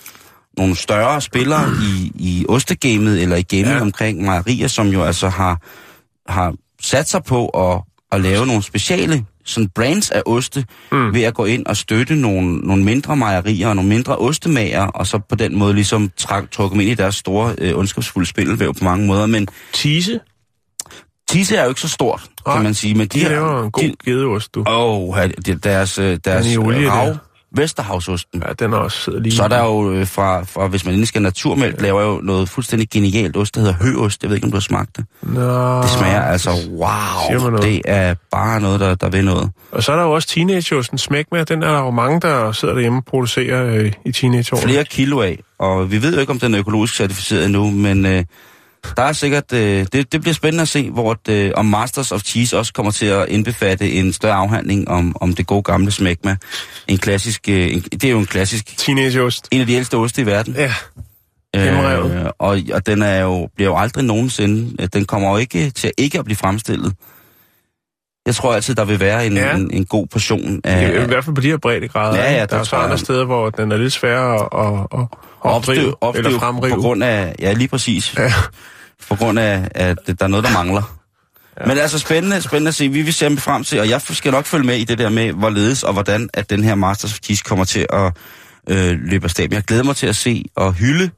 [0.56, 3.80] nogle større spillere i, i ostegamet eller i gamet ja.
[3.80, 5.60] omkring mejerier, som jo altså har,
[6.28, 7.82] har sat sig på at,
[8.12, 11.14] at lave nogle speciale sådan brands af oste, mm.
[11.14, 15.06] ved at gå ind og støtte nogle, nogle mindre mejerier og nogle mindre ostemager, og
[15.06, 18.84] så på den måde ligesom trække dem ind i deres store, øh, ondskabsfulde spilvæv på
[18.84, 19.26] mange måder.
[19.26, 20.20] Men Tise?
[21.28, 22.94] Tise er jo ikke så stort, Nej, kan man sige.
[22.94, 24.64] Men de, de laver en god de, gedeost, du.
[24.66, 25.28] Åh, oh,
[25.62, 27.16] deres, øh, deres rav,
[27.56, 28.42] Vesterhavsosten.
[28.46, 29.36] Ja, den er også sidder lige.
[29.36, 31.82] Så er der jo øh, fra, fra, hvis man endelig skal naturmælk, ja.
[31.82, 34.22] laver jo noget fuldstændig genialt ost, der hedder høost.
[34.22, 35.04] Jeg ved ikke, om du har smagt det.
[35.22, 39.50] Nå, det smager altså, wow, det er bare noget, der, der vil noget.
[39.72, 42.52] Og så er der jo også teenageosten smæk med, den er der jo mange, der
[42.52, 44.68] sidder derhjemme og producerer øh, i teenageårene.
[44.68, 48.06] Flere kilo af, og vi ved jo ikke, om den er økologisk certificeret endnu, men...
[48.06, 48.24] Øh,
[48.96, 52.22] der er sikkert, øh, det, det bliver spændende at se, hvor det, om Masters of
[52.22, 56.36] Cheese også kommer til at indbefatte en større afhandling om, om det gode gamle smækma.
[56.88, 58.78] En klassisk, øh, en, det er jo en klassisk...
[58.78, 59.48] Teenageost.
[59.50, 60.54] En af de ældste oste i verden.
[60.54, 60.72] Ja.
[61.56, 65.70] Øh, og, og den er jo, bliver jo aldrig nogensinde, øh, den kommer jo ikke
[65.70, 66.92] til ikke at blive fremstillet.
[68.26, 69.56] Jeg tror altid, der vil være en, ja.
[69.56, 70.82] en, en god portion af...
[70.82, 72.18] Ja, I hvert fald på de her breddegrader.
[72.18, 75.18] Ja, ja, der, der er så andre steder, hvor den er lidt sværere at, at,
[75.44, 76.74] at opdrive, opstøv, eller fremrive.
[76.74, 77.34] På grund af...
[77.38, 78.14] Ja, lige præcis.
[78.18, 78.32] Ja.
[79.08, 80.98] På grund af, at der er noget, der mangler.
[81.60, 81.66] Ja.
[81.66, 82.88] Men altså spændende, spændende at se.
[82.88, 85.32] Vi vil se frem til, og jeg skal nok følge med i det der med,
[85.32, 88.12] hvorledes og hvordan, at den her Masters of Cheese kommer til at
[88.70, 89.52] øh, løbe af stab.
[89.52, 91.10] Jeg glæder mig til at se og hylde.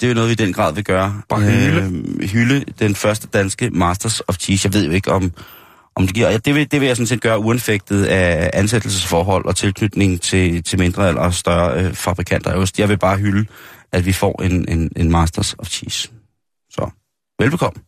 [0.00, 1.20] Det er jo noget, vi i den grad vil gøre.
[1.28, 2.02] Bare hylde.
[2.20, 4.66] Øh, hylde den første danske Masters of Cheese.
[4.66, 5.32] Jeg ved jo ikke, om,
[6.00, 6.38] om det giver...
[6.38, 10.78] Det vil, det vil jeg sådan set gøre uanfægtet af ansættelsesforhold og tilknytning til, til
[10.78, 12.78] mindre eller større øh, fabrikanter af ost.
[12.78, 13.46] Jeg vil bare hylde,
[13.92, 16.10] at vi får en, en, en Masters of Cheese.
[16.70, 16.90] Så,
[17.38, 17.82] velbekomme.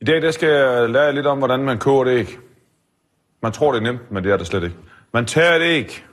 [0.00, 2.38] I dag der skal jeg lære lidt om, hvordan man koger et æg.
[3.42, 4.76] Man tror, det er nemt, men det er det slet ikke.
[5.14, 6.04] Man tager et æg,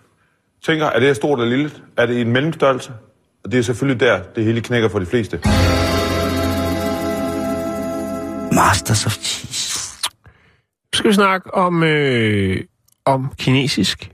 [0.66, 1.72] tænker, er det stort eller lille?
[1.98, 2.92] Er det i en mellemstørrelse?
[3.44, 5.40] Og det er selvfølgelig der, det hele knækker for de fleste.
[8.52, 9.65] Masters of Cheese.
[10.96, 12.64] Skal vi snakke om, øh,
[13.06, 14.12] om kinesisk.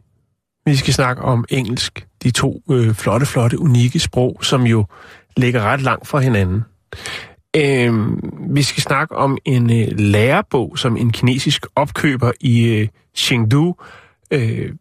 [0.65, 2.07] Vi skal snakke om engelsk.
[2.23, 4.85] De to øh, flotte, flotte, unikke sprog, som jo
[5.37, 6.63] ligger ret langt fra hinanden.
[7.55, 7.93] Øh,
[8.55, 13.75] vi skal snakke om en øh, lærebog, som en kinesisk opkøber i øh, Chengdu
[14.31, 14.71] øh,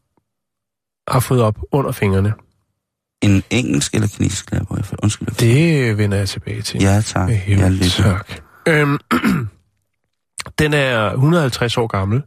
[1.09, 2.33] har fået op under fingrene.
[3.23, 4.79] En engelsk eller kinesisk lærebog?
[5.03, 5.29] Undskyld.
[5.29, 6.83] Det vender jeg tilbage til.
[6.83, 7.31] Ja, tak.
[7.49, 8.43] Ja, tak.
[8.67, 8.99] Øhm,
[10.59, 12.23] den er 150 år gammel,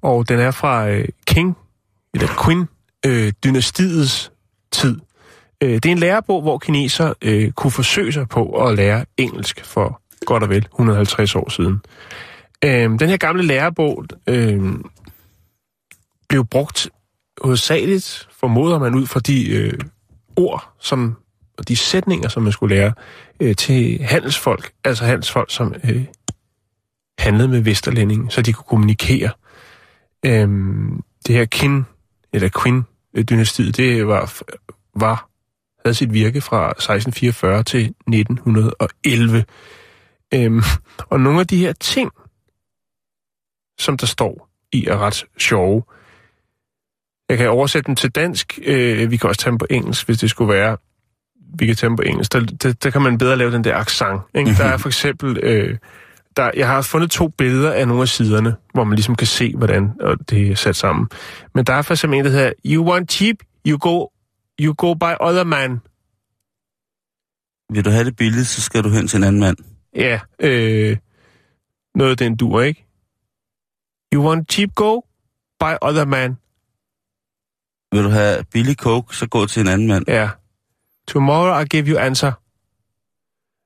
[0.00, 1.56] og den er fra øh, King,
[2.14, 4.32] eller Qin-dynastiets øh,
[4.72, 5.00] tid.
[5.62, 9.64] Øh, det er en lærebog, hvor kineser øh, kunne forsøge sig på at lære engelsk
[9.64, 11.80] for godt og vel 150 år siden.
[12.64, 14.74] Øh, den her gamle lærebog øh,
[16.28, 16.90] blev brugt
[17.42, 19.78] hovedsageligt, formoder man ud fra de øh,
[20.36, 21.16] ord, som
[21.58, 22.92] og de sætninger, som man skulle lære
[23.40, 26.04] øh, til handelsfolk, altså handelsfolk, som øh,
[27.18, 29.30] handlede med Vesterlænding, så de kunne kommunikere.
[30.26, 30.48] Øh,
[31.26, 31.86] det her Kin,
[32.32, 34.32] eller Quinn-dynastiet, det var,
[34.94, 35.28] var
[35.86, 39.44] havde sit virke fra 1644 til 1911.
[40.34, 40.62] Øhm,
[40.98, 42.10] og nogle af de her ting,
[43.78, 45.82] som der står i, er ret sjove.
[47.28, 48.58] Jeg kan oversætte dem til dansk.
[48.62, 50.76] Øh, vi kan også tage dem på engelsk, hvis det skulle være.
[51.58, 52.32] Vi kan tage dem på engelsk.
[52.32, 54.20] Der, der, der kan man bedre lave den der accent.
[54.34, 54.54] Ikke?
[54.54, 55.38] Der er for eksempel...
[55.42, 55.78] Øh,
[56.36, 59.56] der, jeg har fundet to billeder af nogle af siderne, hvor man ligesom kan se,
[59.56, 59.90] hvordan
[60.30, 61.08] det er sat sammen.
[61.54, 64.06] Men der er for eksempel en, der hedder, You want cheap, you go
[64.60, 65.80] You go by other man.
[67.74, 69.56] Vil du have det billigt, så skal du hen til en anden mand.
[69.94, 70.96] Ja, øh,
[71.94, 72.86] noget den dur, ikke?
[74.14, 75.00] You want cheap go?
[75.60, 76.36] By other man.
[77.92, 80.04] Vil du have billig coke, så gå til en anden mand.
[80.08, 80.30] Ja.
[81.08, 82.32] Tomorrow I give you answer.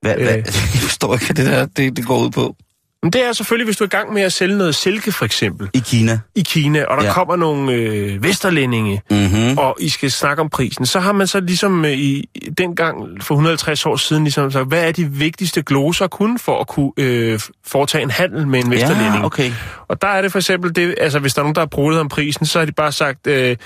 [0.01, 0.37] Hvad, hvad?
[0.37, 0.43] Øh.
[0.73, 2.55] Jeg forstår ikke, hvad det der det, det går ud på.
[3.03, 5.25] Men det er selvfølgelig, hvis du er i gang med at sælge noget silke, for
[5.25, 6.19] eksempel, I Kina.
[6.35, 7.13] i Kina, og der Ja.
[7.13, 9.57] kommer nogle øh, vesterlændinge, Mm-hmm.
[9.57, 13.23] og I skal snakke om prisen, så har man så ligesom øh, i i dengang
[13.23, 16.91] for 150 år siden ligesom sagt, hvad er de vigtigste gloser kun for at kunne
[16.97, 19.15] øh, foretage en handel med en vesterlænding?
[19.15, 19.51] Ja, okay.
[19.87, 21.95] Og der er det for eksempel, det, altså hvis der er nogen, der har brugt
[21.95, 23.57] om prisen, så har de bare sagt, øh,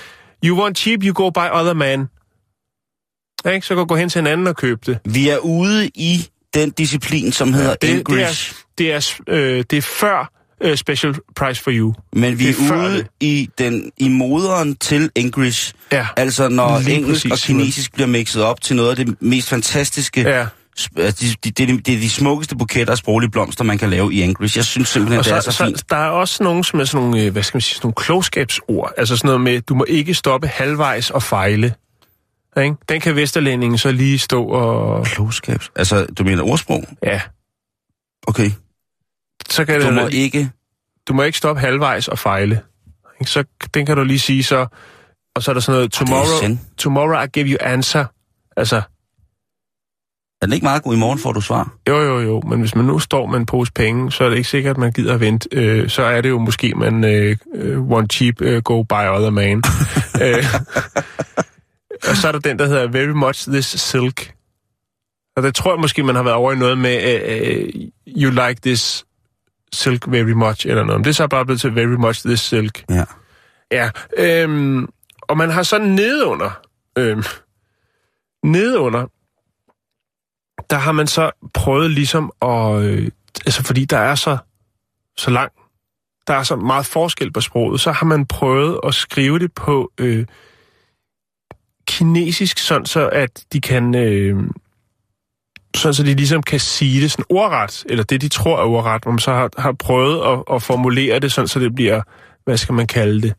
[0.44, 2.08] you want cheap, you go buy other man.
[3.46, 3.66] Ja, ikke?
[3.66, 4.98] Så kan du gå hen til en anden og købe det.
[5.04, 8.52] Vi er ude i den disciplin, som hedder det, det, English.
[8.52, 10.30] er, det, er, øh, det er før
[10.62, 11.94] øh, special price for you.
[12.12, 13.06] Men vi det er er ude det.
[13.20, 15.72] i, den, i moderen til English.
[15.92, 16.06] Ja.
[16.16, 19.48] Altså når Lige engelsk præcis, og kinesisk bliver mixet op til noget af det mest
[19.48, 20.20] fantastiske.
[20.20, 20.46] Ja.
[20.98, 23.78] Altså, de, de, det, er de, det er de smukkeste buketter af sproglige blomster, man
[23.78, 24.56] kan lave i English.
[24.56, 25.78] Jeg synes simpelthen, Og det så, er så, så, fint.
[25.78, 27.86] så der er også nogen, som er sådan nogle, øh, hvad skal man sige, sådan
[27.86, 28.92] nogle klogskabsord.
[28.96, 31.74] Altså sådan noget med, du må ikke stoppe halvvejs og fejle.
[32.64, 32.76] Ikke?
[32.88, 35.04] Den kan Vesterlændingen så lige stå og...
[35.06, 35.60] Klogskab.
[35.76, 36.84] Altså, du mener ordsprog?
[37.02, 37.20] Ja,
[38.28, 38.50] Okay.
[39.50, 40.50] så kan Du det, må ikke...
[41.08, 42.60] du må ikke stoppe halvvejs og fejle.
[43.20, 43.30] Ikke?
[43.30, 44.66] Så den kan du lige sige så...
[45.36, 48.04] Og så er der sådan noget, er tomorrow, tomorrow I give you answer.
[48.56, 48.76] Altså,
[50.42, 50.94] Er den ikke meget god?
[50.94, 51.72] I morgen får du svar.
[51.88, 54.36] jo, jo, jo, men hvis man nu står med en pose penge, så er det
[54.36, 55.48] ikke sikkert, at man gider at vente.
[55.52, 59.30] Øh, så er det jo måske, man øh, øh, one cheap, øh, go buy other
[59.30, 59.62] man.
[60.22, 60.44] øh,
[62.10, 64.34] og så er der den, der hedder Very Much This Silk.
[65.36, 67.68] Og det tror jeg måske, man har været over i noget med, øh, øh,
[68.06, 69.06] you like this
[69.72, 71.00] silk very much, eller noget.
[71.00, 72.84] Men det er så bare blevet til Very Much This Silk.
[72.90, 73.04] Ja.
[73.70, 74.88] Ja, øhm,
[75.22, 76.60] og man har så nedunder,
[76.98, 77.22] øhm,
[78.42, 79.06] nedunder,
[80.70, 83.10] der har man så prøvet ligesom at, øh,
[83.46, 84.38] altså fordi der er så,
[85.16, 85.52] så lang,
[86.26, 89.92] der er så meget forskel på sproget, så har man prøvet at skrive det på
[90.00, 90.26] øh,
[91.86, 94.42] kinesisk, sådan så at de kan, øh,
[95.76, 99.06] sådan så de ligesom kan sige det sådan ordret, eller det de tror er ordret,
[99.06, 102.02] man så har, har prøvet at, at formulere det sådan, så det bliver,
[102.44, 103.34] hvad skal man kalde det,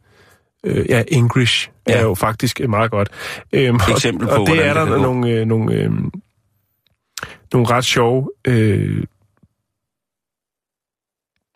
[0.63, 1.93] øh, ja, English ja.
[1.93, 3.09] Er jo faktisk øh, meget godt.
[3.53, 5.91] Øhm, Eksempel på, og, og det er der det nogle, øh, nogle, øh,
[7.53, 9.03] nogle ret sjove, øh,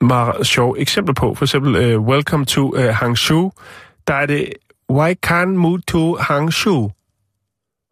[0.02, 1.36] meget sjove eksempler på.
[1.36, 3.52] For eksempel, øh, Welcome to øh, Hangzhou.
[4.08, 4.54] Der er det,
[4.92, 6.92] Why can't move to Hangzhou?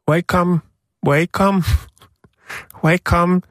[0.10, 0.60] Welcome,
[1.06, 1.64] welcome,
[2.84, 3.42] welcome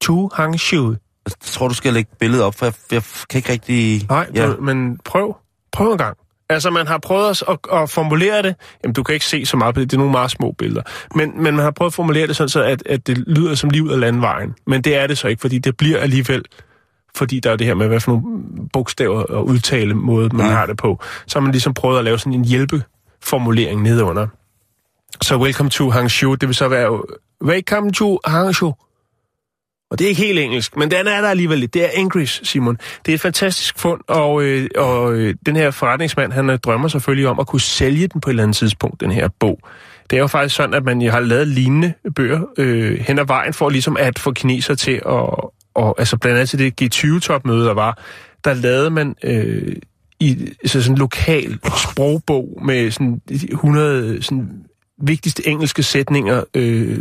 [0.00, 0.96] to Hangzhou.
[1.26, 4.06] Jeg tror, du skal lægge billedet op, for jeg, jeg kan ikke rigtig...
[4.08, 4.48] Nej, ja.
[4.48, 4.56] ja.
[4.56, 5.36] men prøv.
[5.72, 6.16] Prøv en gang.
[6.48, 8.54] Altså, man har prøvet at, at, at formulere det.
[8.84, 9.90] Jamen, du kan ikke se så meget på det.
[9.90, 10.82] Det er nogle meget små billeder.
[11.14, 13.70] Men, men man har prøvet at formulere det sådan, så at, at det lyder som
[13.70, 14.54] liv af landvejen.
[14.66, 16.44] Men det er det så ikke, fordi det bliver alligevel...
[17.16, 20.54] Fordi der er det her med, hvad for nogle bogstaver og udtale måde, man Nej.
[20.54, 21.00] har det på.
[21.26, 24.26] Så har man ligesom prøvet at lave sådan en hjælpeformulering nedunder.
[25.22, 27.02] Så welcome to Hangzhou, det vil så være
[27.44, 28.74] welcome to Hangzhou.
[29.90, 31.74] Og det er ikke helt engelsk, men den er der alligevel lidt.
[31.74, 32.78] Det er English, Simon.
[33.06, 36.88] Det er et fantastisk fund, og, øh, og øh, den her forretningsmand, han øh, drømmer
[36.88, 39.58] selvfølgelig om at kunne sælge den på et eller andet tidspunkt, den her bog.
[40.10, 43.52] Det er jo faktisk sådan, at man har lavet lignende bøger øh, hen ad vejen
[43.52, 45.50] for ligesom at få kineser til at...
[45.74, 48.02] Og, altså blandt andet til det G20-topmøde, der var,
[48.44, 49.76] der lavede man øh,
[50.20, 51.58] i så sådan en lokal
[51.90, 54.48] sprogbog med sådan 100 sådan
[55.02, 56.98] vigtigste engelske sætninger øh,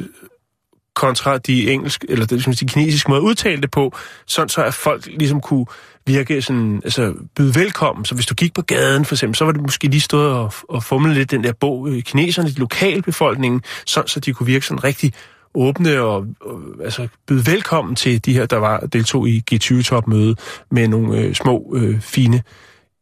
[0.95, 4.63] kontra de engelske, eller det, synes, de kinesiske måde at udtale det på, sådan så
[4.63, 5.65] at folk ligesom kunne
[6.07, 8.05] virke sådan, altså byde velkommen.
[8.05, 10.53] Så hvis du gik på gaden for eksempel, så var det måske lige stået og,
[10.69, 14.65] og fumle lidt den der bog, øh, kineserne, de lokalbefolkningen, sådan så de kunne virke
[14.65, 15.13] sådan rigtig
[15.53, 20.35] åbne og, og altså byde velkommen til de her, der var deltog i G20-topmøde
[20.71, 22.43] med nogle øh, små, øh, fine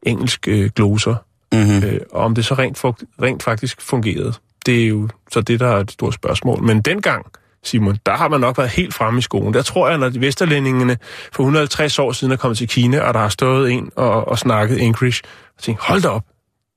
[0.04, 1.16] engelske øh, gloser.
[1.52, 1.84] Mm-hmm.
[1.84, 4.34] Øh, og om det så rent, fugt, rent faktisk fungerede,
[4.66, 6.64] det er jo så det, der er et stort spørgsmål.
[6.64, 7.26] Men dengang,
[7.64, 9.54] Simon, der har man nok været helt fremme i skolen.
[9.54, 10.98] Der tror jeg, når de vesterlændingene
[11.34, 14.40] for 150 år siden er kommet til Kina, og der har stået en og, og
[14.40, 15.24] snakket English,
[15.58, 16.26] og tænkt, hold da op,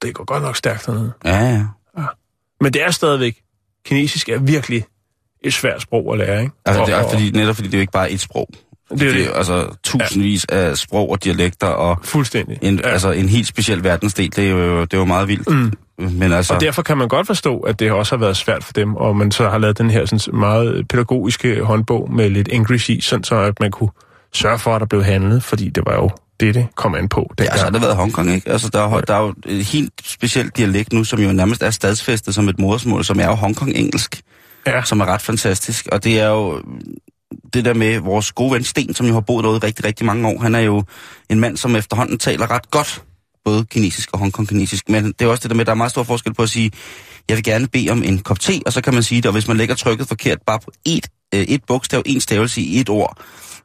[0.03, 1.13] det går godt nok stærkt hernede.
[1.25, 1.67] Ja,
[1.99, 2.05] ja.
[2.61, 3.37] Men det er stadigvæk,
[3.85, 4.85] kinesisk er virkelig
[5.45, 6.53] et svært sprog at lære, ikke?
[6.67, 8.49] Altså, og, det er, fordi, netop fordi det er jo ikke bare et sprog.
[8.91, 9.27] Det er det det.
[9.27, 10.57] er altså tusindvis ja.
[10.57, 12.59] af sprog og dialekter, og Fuldstændig.
[12.63, 12.89] en, ja.
[12.89, 15.51] altså, en helt speciel verdensdel, det er jo, det er jo meget vildt.
[15.51, 15.73] Mm.
[15.99, 18.73] Men altså, Og derfor kan man godt forstå, at det også har været svært for
[18.73, 22.91] dem, og man så har lavet den her sådan, meget pædagogiske håndbog med lidt English
[22.91, 23.91] i, sådan så at man kunne
[24.33, 27.31] sørge for, at der blev handlet, fordi det var jo det, det kom an på.
[27.39, 28.51] ja, så har det været Hongkong, ikke?
[28.51, 31.71] Altså, der, er, der er jo et helt specielt dialekt nu, som jo nærmest er
[31.71, 34.21] stadsfæstet som et modersmål, som er jo Hongkong-engelsk,
[34.67, 35.89] Ja, som er ret fantastisk.
[35.93, 36.63] Og det er jo
[37.53, 40.07] det der med vores gode ven Sten, som jo har boet derude i rigtig, rigtig
[40.07, 40.41] mange år.
[40.41, 40.83] Han er jo
[41.31, 43.05] en mand, som efterhånden taler ret godt,
[43.45, 44.89] både kinesisk og Hongkong-kinesisk.
[44.89, 46.51] Men det er også det der med, at der er meget stor forskel på at
[46.51, 46.71] sige,
[47.29, 49.33] jeg vil gerne bede om en kop te, og så kan man sige det, og
[49.33, 52.89] hvis man lægger trykket forkert bare på et øh, et bogstav, en stavelse i et
[52.89, 53.17] ord,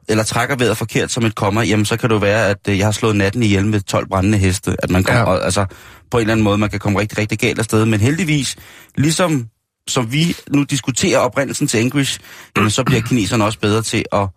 [0.08, 2.78] eller trækker vejret forkert som et komma, jamen så kan det jo være, at øh,
[2.78, 4.76] jeg har slået natten ihjel med 12 brændende heste.
[4.78, 5.44] At man kommer, ja.
[5.44, 5.66] altså,
[6.10, 7.84] på en eller anden måde, man kan komme rigtig, rigtig galt afsted.
[7.84, 8.56] Men heldigvis,
[8.96, 9.48] ligesom
[9.88, 12.20] som vi nu diskuterer oprindelsen til English,
[12.56, 14.28] jamen så bliver kineserne også bedre til at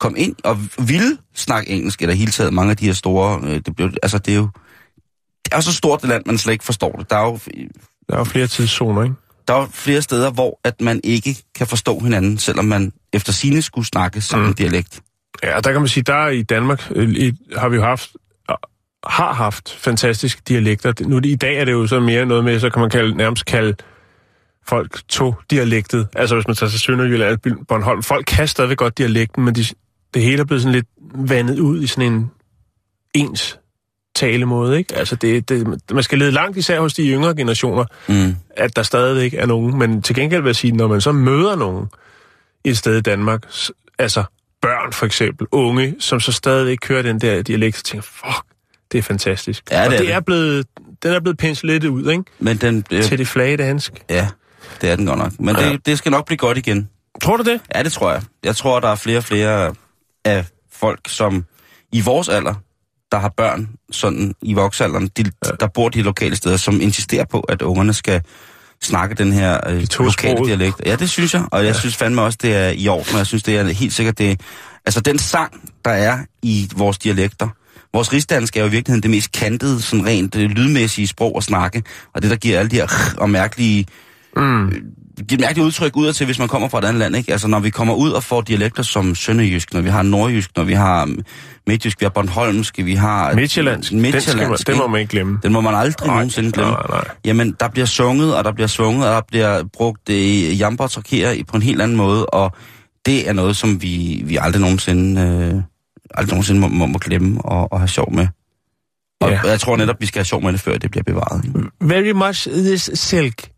[0.00, 3.60] komme ind og ville snakke engelsk, eller hele taget mange af de her store, øh,
[3.66, 4.48] det, blev, altså det er jo,
[5.44, 7.10] det er jo så stort et land, man slet ikke forstår det.
[7.10, 7.38] Der er jo,
[8.08, 9.14] Der er jo flere tidszoner, ikke?
[9.48, 13.32] der er jo flere steder, hvor at man ikke kan forstå hinanden, selvom man efter
[13.32, 14.54] sine skulle snakke samme Mm.
[14.54, 15.00] dialekt.
[15.42, 18.10] Ja, og der kan man sige, der i Danmark øh, i, har vi jo haft
[19.06, 20.92] har haft fantastiske dialekter.
[21.06, 23.44] Nu i dag er det jo så mere noget med, så kan man kalde, nærmest
[23.44, 23.74] kalde
[24.68, 26.08] folk to dialektet.
[26.16, 29.64] Altså hvis man tager til Sønderjylland, Bornholm, folk kan stadigvæk godt dialekten, men de,
[30.14, 32.30] det hele er blevet sådan lidt vandet ud i sådan en
[33.14, 33.58] ens
[34.16, 34.94] talemåde, ikke?
[34.96, 38.36] Altså det, det, man skal lede langt især hos de yngre generationer, Mm.
[38.56, 39.78] at der stadigvæk er nogen.
[39.78, 41.86] Men til gengæld vil jeg sige, når man så møder nogen
[42.64, 43.42] et sted i Danmark,
[43.98, 44.24] altså
[44.62, 48.44] børn for eksempel, unge, som så stadigvæk kører den der dialekt, så tænker fuck,
[48.92, 49.62] det er fantastisk.
[49.70, 50.14] Ja, det og er det det.
[50.14, 50.66] er blevet,
[51.02, 52.24] den er blevet penslet lidt ud, ikke?
[52.38, 53.92] Men den, øh, Til det flage dansk.
[54.10, 54.28] ja,
[54.84, 55.32] det er den godt nok.
[55.40, 55.72] Men Ja.
[55.72, 56.88] det, det skal nok blive godt igen.
[57.22, 57.60] Tror du det?
[57.74, 58.22] Ja, det tror jeg.
[58.44, 59.74] Jeg tror, der er flere og flere
[60.24, 61.44] af folk, som
[61.92, 62.54] i vores alder,
[63.12, 65.50] der har børn sådan i voksalderen, de, ja.
[65.60, 68.22] der bor de lokale steder, som insisterer på, at ungerne skal
[68.82, 70.82] snakke den her øh, lokale dialekt.
[70.86, 71.78] Ja, det synes jeg, og jeg ja.
[71.78, 74.40] synes fandme også, det er i orden, og jeg synes, det er helt sikkert, det
[74.86, 77.48] Altså den sang, der er i vores dialekter,
[77.92, 81.44] vores rigsdansk er jo i virkeligheden det mest kantede, sådan rent øh, lydmæssige sprog at
[81.44, 81.82] snakke,
[82.14, 83.86] og det, der giver alle de her og mærkelige
[84.36, 84.68] Mm.
[85.28, 87.16] giver et mærkeligt udtryk ud til, hvis man kommer fra et andet land.
[87.16, 87.32] Ikke?
[87.32, 90.64] Altså, når vi kommer ud og får dialekter som sønderjysk, når vi har nordjysk, når
[90.64, 91.08] vi har
[91.66, 93.34] midtjysk, vi har Bornholmsk, vi har...
[93.34, 94.90] Midtjyllandsk, den, man, Midtjyllandsk, den må ikke?
[94.92, 95.38] man ikke glemme.
[95.42, 96.72] Den må man aldrig Nej, nogensinde glemme.
[96.72, 97.04] nej, nej.
[97.24, 101.04] Jamen, der bliver sunget, og der bliver sunget, og der bliver brugt øh, jamper og
[101.48, 102.52] på en helt anden måde, og
[103.06, 105.62] det er noget, som vi, vi aldrig nogensinde, øh,
[106.14, 108.26] aldrig nogensinde må, må, må glemme og, og have sjov med.
[109.20, 109.40] Og Ja.
[109.44, 111.70] jeg tror netop, vi skal have sjov med det, før det bliver bevaret.
[111.80, 113.48] Very much this silk.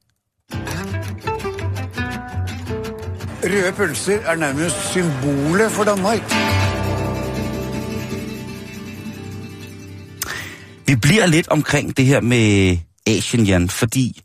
[3.49, 6.21] Røde pølser er nærmest symbolet for Danmark.
[10.87, 14.21] Vi bliver lidt omkring det her med Asien, Jan, fordi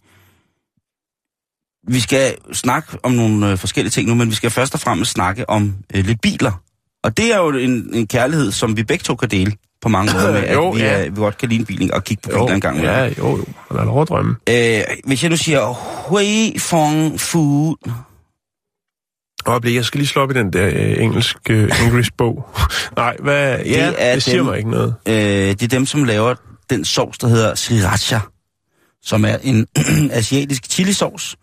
[1.88, 5.12] vi skal snakke om nogle øh, forskellige ting nu, men vi skal først og fremmest
[5.12, 6.64] snakke om øh, lidt biler.
[7.04, 10.14] Og det er jo en, en kærlighed, som vi begge to kan dele på mange
[10.14, 11.06] måder med, Jo, at vi, ja.
[11.06, 12.78] er, vi godt kan lide en bil og kigge på biler en gang.
[12.78, 12.96] imellem.
[12.96, 13.46] Ja, jo, jo.
[13.72, 14.36] Man har lov at drømme.
[14.50, 15.74] Øh, hvis jeg nu siger
[16.10, 17.76] Hui Fong Fu,
[19.46, 22.50] Øjeblik, jeg skal lige slå op i den der øh, engelsk øh, English bog.
[22.98, 23.60] Nej, hvad?
[23.60, 24.46] Ja, det, er det siger dem.
[24.46, 24.96] mig ikke noget.
[25.08, 26.34] øh, det er dem, som laver
[26.70, 28.20] den sovs, der hedder Sriracha,
[29.04, 29.68] som er en
[30.12, 31.38] asiatisk chilisauce,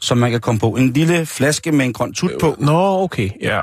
[0.00, 0.70] som man kan komme på.
[0.70, 2.56] En lille flaske med en grøn tut på.
[2.58, 3.60] Nå, okay, ja.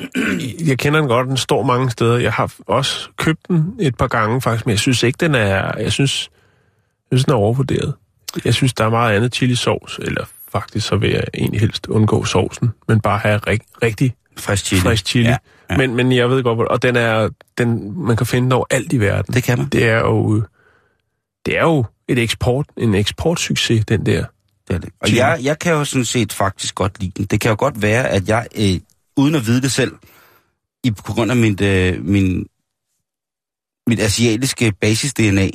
[0.68, 2.18] Jeg kender den godt, den står mange steder.
[2.18, 5.78] Jeg har også købt den et par gange faktisk, men jeg synes ikke, den er...
[5.78, 6.30] Jeg synes,
[7.10, 7.94] jeg synes den er overvurderet.
[8.44, 12.24] Jeg synes, der er meget andet chilisauce, eller faktisk så vil jeg egentlig helst undgå
[12.24, 14.80] sovsen, men bare have rig, rigtig Frisk chili.
[14.80, 15.28] frisk chili.
[15.28, 15.36] Ja,
[15.72, 15.76] Ja.
[15.76, 17.28] Men, men jeg ved godt, hvor, og den er,
[17.58, 19.34] den, man kan finde den over alt i verden.
[19.34, 19.68] Det kan man.
[19.68, 20.42] Det er jo,
[21.46, 24.24] det er jo et eksport, en eksportsucces, den der.
[24.68, 24.90] Det er det.
[25.00, 25.20] Og Chili.
[25.20, 27.24] jeg, jeg kan jo sådan set faktisk godt lide den.
[27.24, 28.80] Det kan jo godt være, at jeg, øh,
[29.16, 29.92] uden at vide det selv,
[30.84, 32.46] i, på grund af mit, øh, min,
[33.88, 35.48] mit asiatiske basis-DNA,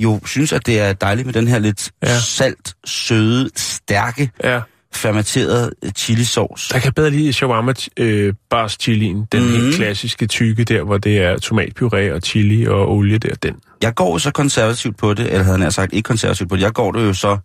[0.00, 2.18] jo synes, at det er dejligt med den her lidt ja.
[2.20, 4.60] Salt, søde, stærke, Ja,
[4.94, 6.74] fermenterede øh, chilisauce.
[6.74, 9.50] der kan bedre lide shawarma øh, bars chilien, den Mhm.
[9.52, 9.56] mm.
[9.60, 13.56] helt klassiske tykke der, hvor det er tomatpuré og chili og olie der, den.
[13.82, 16.62] Jeg går så konservativt på det, eller havde jeg sagt ikke konservativt på det.
[16.62, 17.38] Jeg går det jo så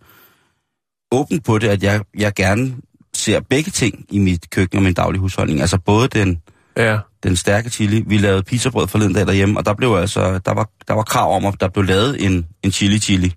[1.12, 2.74] åbent på det, at jeg, jeg gerne
[3.14, 5.60] ser begge ting i mit køkken og min daglige husholdning.
[5.60, 6.42] Altså både den,
[6.76, 8.04] Ja, den stærke chili.
[8.06, 11.36] Vi lavede pizzabrød forleden dag derhjemme, og der blev altså, der var, der var krav
[11.36, 13.32] om, at der blev lavet en, en chili-chili,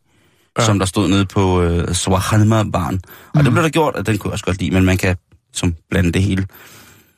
[0.59, 0.65] ja.
[0.65, 3.01] Som der stod nede på øh, Swahanma-baren.
[3.33, 3.43] Og mm.
[3.43, 5.15] det blev der gjort, at den kunne jeg også godt lide, men man kan
[5.53, 6.47] som blande det hele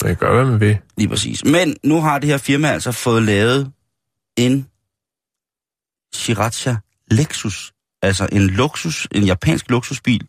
[0.03, 0.77] man kan gøre, hvad man vil.
[0.97, 1.45] lige præcis.
[1.45, 3.71] Men nu har det her firma altså fået lavet
[4.37, 4.67] en
[6.13, 6.75] Sriracha
[7.11, 10.27] Lexus, altså en luksus, en japansk luksusbil,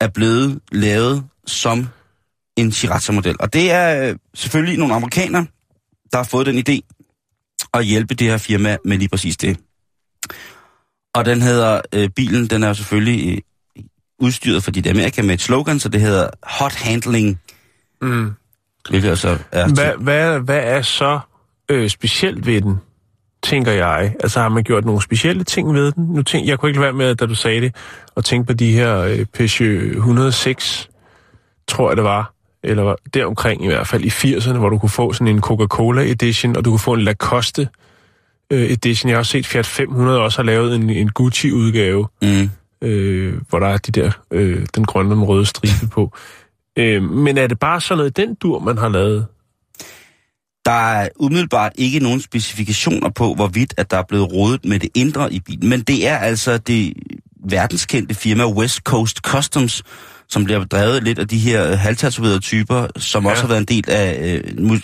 [0.00, 1.88] er blevet lavet som
[2.56, 3.36] en Sriracha-model.
[3.40, 5.46] Og det er øh, selvfølgelig nogle amerikanere,
[6.12, 6.80] der har fået den idé
[7.74, 9.58] at hjælpe det her firma med lige præcis det.
[11.14, 13.42] Og den hedder, øh, bilen, den er jo selvfølgelig
[13.76, 13.84] øh,
[14.18, 17.40] udstyret for dit Amerika med et slogan, så det hedder Hot Handling,
[18.00, 18.32] Mm.
[18.88, 19.68] hvilket altså er...
[19.68, 21.20] Hvad, hvad, hvad er så
[21.68, 22.80] øh, specielt ved den,
[23.44, 24.14] tænker jeg?
[24.20, 26.04] Altså har man gjort nogle specielle ting ved den?
[26.04, 27.74] Nu tænk, jeg kunne ikke lade være med, da du sagde det,
[28.16, 30.88] at tænke på de her øh, Peugeot 106,
[31.68, 32.32] tror jeg det var,
[32.62, 36.56] eller deromkring i hvert fald i 80'erne, hvor du kunne få sådan en Coca-Cola edition,
[36.56, 37.68] og du kunne få en Lacoste
[38.50, 39.08] øh, edition.
[39.08, 42.50] Jeg har også set Fiat 500 også har lavet en, en Gucci-udgave, Mm.
[42.88, 46.12] øh, hvor der er de der, øh, den grønne og den røde stribe på.
[46.76, 49.26] Øh, men er det bare sådan noget, den dur, man har lavet?
[50.64, 54.90] Der er umiddelbart ikke nogen specifikationer på, hvorvidt at der er blevet rådet med det
[54.94, 55.68] indre i bilen.
[55.68, 56.94] Men det er altså det
[57.48, 59.82] verdenskendte firma West Coast Customs,
[60.28, 63.30] som bliver drevet lidt af de her halvtatoverede typer, som ja.
[63.30, 64.80] også har været en del af, øh,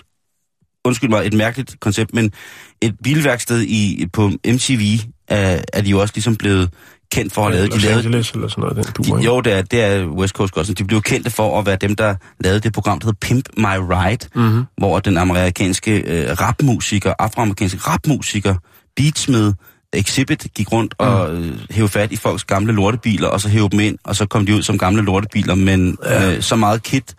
[0.84, 2.32] undskyld mig, et mærkeligt koncept, men
[2.80, 6.70] et bilværksted i, på MTV er, er de jo også ligesom blevet
[7.12, 7.68] kendt for at lavet.
[7.68, 10.06] Los De lavede, Angeles eller sådan noget, den dur, de, jo, det er, det er
[10.06, 10.76] West Coast Customs.
[10.76, 13.76] De blev kendte for at være dem, der lavede det program, der hed Pimp My
[13.90, 14.64] Ride, Mm-hmm.
[14.78, 18.54] hvor den amerikanske øh, rapmusiker, afroamerikanske rapmusiker,
[18.96, 19.52] beatsmed,
[19.92, 23.80] Exhibit gik rundt og øh, hævde fat i folks gamle lortebiler, og så hævde dem
[23.80, 26.32] ind, og så kom de ud som gamle lortebiler, men ja.
[26.36, 27.14] øh, så meget kit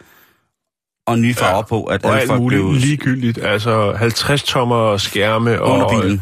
[1.07, 1.61] og nye farver ja.
[1.61, 3.37] på, at Og alle alt folk muligt blev ligegyldigt.
[3.37, 6.21] Altså 50 tommer skærme under og bilen.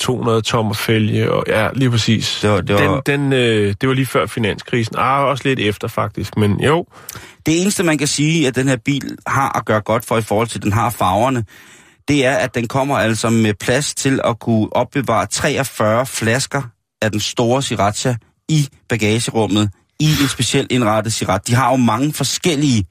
[0.00, 1.32] 200 tommer fælge.
[1.32, 2.38] Og, ja, lige præcis.
[2.42, 4.94] Det var- det var- Den, den, øh, det var lige før finanskrisen.
[4.98, 6.86] Ah, også lidt efter faktisk, men jo.
[7.46, 10.22] Det eneste, man kan sige, at den her bil har at gøre godt for i
[10.22, 11.44] forhold til, at den har farverne,
[12.08, 16.62] det er, at den kommer altså med plads til at kunne opbevare 43 flasker
[17.02, 18.14] af den store sriracha
[18.48, 19.70] i bagagerummet
[20.00, 21.42] i en specielt indrettet sriracha.
[21.46, 22.84] De har jo mange forskellige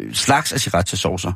[0.00, 1.32] øh, slags af sriracha-saucer.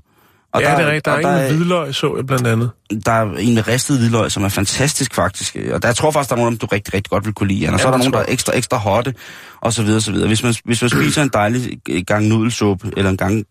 [0.52, 1.04] Og ja, det er rigtigt.
[1.04, 2.70] Der er en med hvidløg, så jeg blandt andet.
[3.06, 5.56] der er en med ristet hvidløg, som er fantastisk faktisk.
[5.72, 7.68] Og der jeg tror faktisk, der er nogen, du rigtig, rigtig godt vil kunne lide.
[7.68, 9.14] Og så Ja, er der det nogen, der er ekstra, ekstra hotte,
[9.60, 10.28] og så videre, så videre.
[10.28, 13.44] Hvis man, hvis man spiser en dejlig gang nudelsuppe, eller en gang et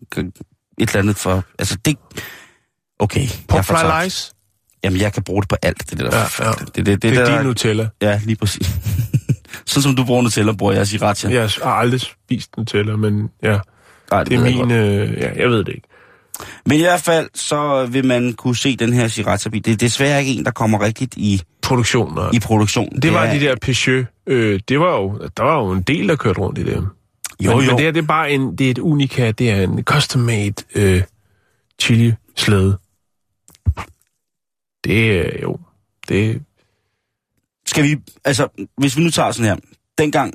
[0.78, 1.44] eller andet for...
[1.60, 1.98] Altså det...
[3.00, 4.04] Okay, Popfly.
[4.04, 4.34] Lice,
[4.84, 5.78] Jamen, jeg kan bruge det på alt.
[5.80, 6.52] Det, er det, der Ja, ja, ja.
[6.52, 7.88] det, det, det, det er der, din Nutella.
[8.02, 8.70] Ja, lige præcis.
[9.66, 11.30] Sådan som du bruger Nutella, bruger jeg sriracha.
[11.30, 13.60] Jeg har aldrig spist Nutella, men ja,
[14.12, 14.72] Nej, det er ved jeg min...
[14.72, 15.88] Øh, ja, jeg ved det ikke.
[16.66, 19.66] Men i hvert fald, så vil man kunne se den her sriracha-bil.
[19.66, 22.34] Det er desværre ikke en, der kommer rigtigt i, Produktioner.
[22.34, 23.02] i produktion.
[23.02, 24.06] Det var er, de der Peugeot.
[24.28, 26.88] Øh, det var jo, der var jo en del, der kørte rundt i dem.
[27.40, 27.72] Jo, men, jo.
[27.72, 29.40] men det her, det er bare en, det er et unikat.
[29.40, 31.04] Det er en custom-made øh,
[31.82, 32.78] chili-slæde.
[34.84, 35.60] Det er jo...
[36.10, 36.42] Det,
[37.66, 39.58] Skal vi, altså, hvis vi nu tager sådan her.
[39.98, 40.34] Dengang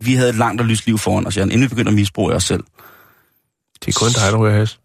[0.00, 2.34] vi havde et langt og lyst liv foran os, Jan, inden vi begyndte at misbruge
[2.34, 2.64] os selv.
[3.84, 4.80] det er kun dig, der ryger has.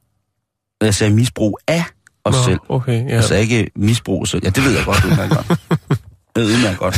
[0.82, 1.84] Jeg sagde misbrug af
[2.26, 2.60] os Nå, selv.
[2.70, 3.14] okay, ja.
[3.14, 4.42] Jeg sagde ikke misbrug selv.
[4.44, 5.60] Ja, det ved jeg godt, det er godt.
[6.36, 6.98] Det ved jeg godt.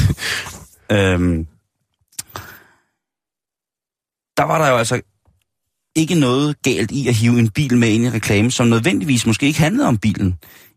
[0.91, 1.47] Øhm,
[4.37, 5.01] der var der jo altså
[5.95, 9.45] ikke noget galt i at hive en bil med ind i reklame, som nødvendigvis måske
[9.45, 10.35] ikke handlede om bilen.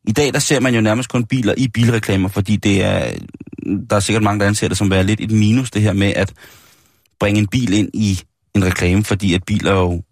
[0.09, 3.13] I dag der ser man jo nærmest kun biler i bilreklamer, fordi det er,
[3.91, 6.13] der er sikkert mange, der anser det som være lidt et minus, det her med
[6.17, 6.33] at
[7.21, 8.21] bringe en bil ind i
[8.55, 10.03] en reklame, fordi at biler jo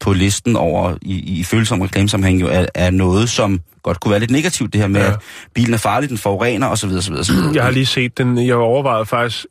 [0.00, 4.20] på listen over i, i følsom reklamesammenhæng jo er, er noget, som godt kunne være
[4.20, 5.10] lidt negativt, det her med, Ja.
[5.12, 5.18] at
[5.54, 6.88] bilen er farlig, den forurener osv.
[6.98, 7.34] osv., osv.
[7.54, 8.46] Jeg har lige set den.
[8.46, 9.46] Jeg overvejede faktisk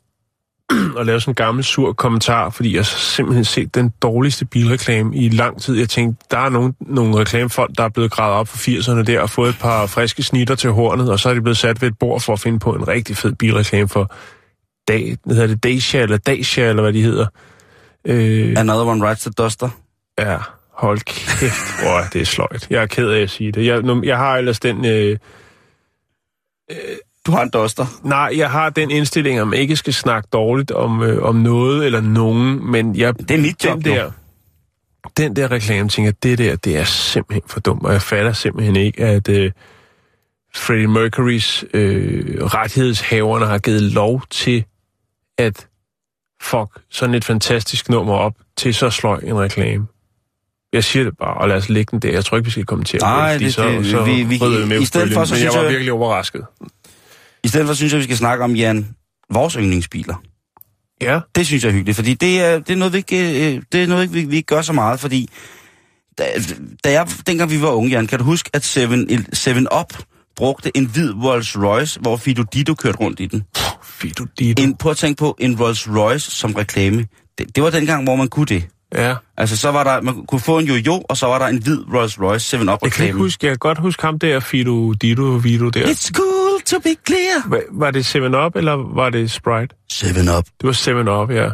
[0.98, 5.16] at lave sådan en gammel sur kommentar, fordi jeg har simpelthen set den dårligste bilreklame
[5.16, 5.76] i lang tid.
[5.78, 9.20] Jeg tænkte, der er nogle, nogle reklamefolk, der er blevet gravet op for 80'erne der
[9.20, 11.88] og fået et par friske snitter til hornet, og så er de blevet sat ved
[11.88, 14.14] et bord for at finde på en rigtig fed bilreklame for
[14.88, 17.26] dag, hedder det, Dacia eller Dacia, eller hvad de hedder.
[18.06, 19.68] Øh, Another one rides the duster.
[20.18, 20.38] Ja,
[20.70, 22.66] hold kæft, hvor det er sløjt.
[22.70, 23.66] Jeg er ked af at sige det.
[23.66, 24.84] Jeg, nu, jeg har ellers den...
[24.84, 25.18] Øh,
[27.26, 27.86] Du har en duster.
[28.02, 31.86] nej, jeg har den indstilling, at man ikke skal snakke dårligt om, øh, om noget
[31.86, 34.10] eller nogen, men jeg, Det er mit job, den der,
[35.16, 38.32] den der reklame, tænker jeg, det der, det er simpelthen for dumt, og jeg fatter
[38.32, 39.52] simpelthen ikke, at øh,
[40.54, 44.64] Freddie Mercurys øh, rettighedshaverne har givet lov til
[45.38, 45.66] at
[46.42, 49.86] fuck sådan et fantastisk nummer op til så sløj en reklame.
[50.72, 52.12] Jeg siger det bare, og lad os lægge den der.
[52.12, 54.22] Jeg tror ikke, vi skal kommentere på Nej, det, det- så, det- så vi- vi-
[54.22, 56.44] vi med i på stedet for, så Men jeg var jeg- virkelig overrasket.
[57.44, 58.88] I stedet for synes jeg, vi skal snakke om, Jan,
[59.32, 60.22] vores yndlingsbiler.
[61.02, 63.62] Ja, Det synes jeg er hyggeligt, fordi det er, det er noget, vi ikke, øh,
[63.72, 65.28] det er noget, vi, vi ikke gør så meget, fordi
[66.18, 66.24] da,
[66.84, 69.92] da jeg, dengang vi var unge, Jan, kan du huske, at 7-Up
[70.36, 73.44] brugte en hvid Rolls Royce, hvor Fido Dido kørte rundt i den.
[73.84, 74.62] Fido Dido.
[74.62, 77.06] En, prøv at tænke på en Rolls Royce som reklame.
[77.38, 78.64] Det, det var dengang, hvor man kunne det.
[78.94, 79.14] Ja.
[79.36, 81.78] Altså, så var der, man kunne få en jojo, og så var der en hvid
[81.94, 85.22] Rolls Royce 7-Up Jeg kan ikke huske, jeg kan godt huske ham der, Fido Dido
[85.22, 85.82] Vido der.
[85.86, 87.38] It's cool to be clear.
[87.46, 89.74] Hva- Var det 7-Up, eller var det Sprite?
[89.92, 90.44] 7-Up.
[90.60, 91.48] Det var 7-Up, ja.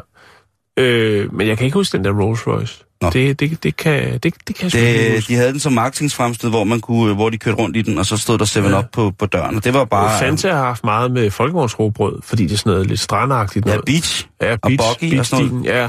[0.78, 2.84] Øh, men jeg kan ikke huske den der Rolls Royce.
[3.02, 3.10] Nå.
[3.10, 5.32] Det, det, det, kan, det, det kan Det, huske.
[5.32, 8.06] de havde den som marketingsfremstød, hvor, man kunne, hvor de kørte rundt i den, og
[8.06, 8.76] så stod der 7-Up Ja.
[8.76, 8.82] ja.
[8.92, 9.56] på, på døren.
[9.56, 10.18] Og det var bare...
[10.18, 13.84] Fanta har haft meget med folkevognsrobrød, fordi det er sådan noget lidt strandagtigt Ja, noget.
[13.86, 14.26] beach.
[14.42, 15.88] Ja, og buggy og sådan beach-stilen, ja.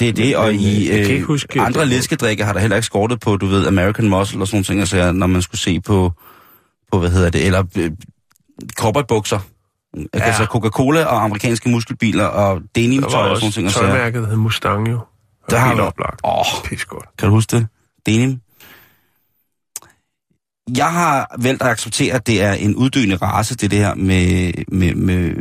[0.00, 3.20] Det er det, og i øh, øh, huske- andre læskedrikke har der heller ikke skortet
[3.20, 6.12] på, du ved, American Muscle og sådan nogle ting, altså, når man skulle se på,
[6.92, 7.90] på hvad hedder det, eller øh,
[8.76, 9.38] cowboybukser.
[9.96, 10.02] Ja.
[10.20, 13.86] Altså Coca-Cola og amerikanske muskelbiler og denim Der var og sådan nogle også ting.
[14.02, 14.20] altså.
[14.20, 15.00] der hed Mustang jo.
[15.50, 16.20] Der har helt oplagt.
[16.24, 16.30] Åh.
[16.88, 17.04] Godt.
[17.18, 17.66] Kan du huske det?
[18.06, 18.40] Denim.
[20.76, 24.52] Jeg har valgt at acceptere, at det er en uddøende race, det, det her med,
[24.68, 25.34] med, med,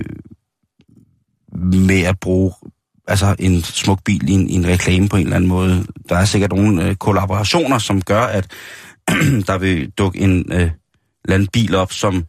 [1.79, 2.53] med at bruge
[3.07, 5.85] altså en smuk bil i en, i en reklame på en eller anden måde.
[6.09, 8.47] Der er sikkert nogle øh, kollaborationer, som gør, at
[9.47, 10.71] der vil dukke en øh,
[11.23, 12.25] eller anden bil op, som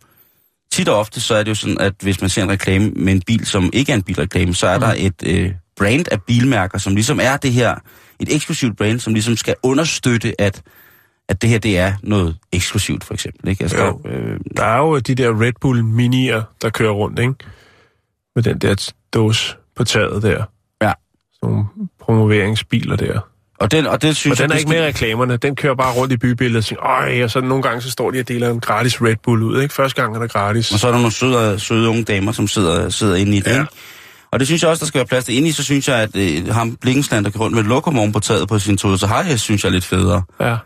[0.72, 3.12] tit og ofte, så er det jo sådan, at hvis man ser en reklame med
[3.12, 4.80] en bil, som ikke er en bilreklame, så er mm.
[4.80, 7.74] der et øh, brand af bilmærker, som ligesom er det her,
[8.20, 10.62] et eksklusivt brand, som ligesom skal understøtte, at,
[11.28, 13.48] at det her, det er noget eksklusivt, for eksempel.
[13.48, 13.64] Ikke?
[13.64, 14.00] Altså, Jo.
[14.04, 17.34] der, øh, Der er jo de der Red Bull minier, der kører rundt, ikke?
[18.34, 20.44] Med den der dåse på taget der.
[21.46, 23.20] Sådan nogle promoveringsbiler der.
[23.60, 25.36] og, den, og det synes Og den er jeg, ikke med i reklamerne.
[25.36, 28.10] Den kører bare rundt i bybilledet og siger, Øj, og så nogle gange så står
[28.10, 29.74] de og deler en gratis Red Bull ud, ikke?
[29.74, 30.72] Første gang er der gratis.
[30.72, 33.50] Og så er der nogle søde, søde unge damer, som sidder, sidder inde i det.
[33.56, 33.64] Ja.
[34.32, 35.34] Og det synes jeg også, der skal være plads til.
[35.36, 38.12] Inde i, så synes jeg, at øh, ham Blikkensland, der går rundt med et lokomoven
[38.12, 40.22] på taget på sin Toyota Hiace, synes jeg er lidt federe.
[40.40, 40.56] Ja.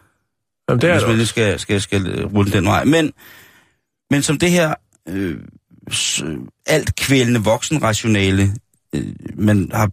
[0.69, 2.85] Jamen, det er hvis man lige skal, skal, skal øh, rulle den vej.
[2.85, 3.13] Men,
[4.11, 4.75] men som det her
[5.09, 5.37] øh,
[5.93, 6.23] s-
[6.67, 8.53] alt kvælende voksenrationale,
[8.95, 9.03] øh,
[9.35, 9.91] man har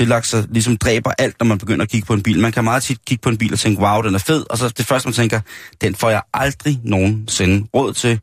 [0.00, 2.40] tillagt sig, ligesom dræber alt, når man begynder at kigge på en bil.
[2.40, 4.58] Man kan meget tit kigge på en bil og tænke, wow, den er fed, og
[4.58, 5.40] så det første, man tænker,
[5.80, 8.20] den får jeg aldrig nogensinde råd til,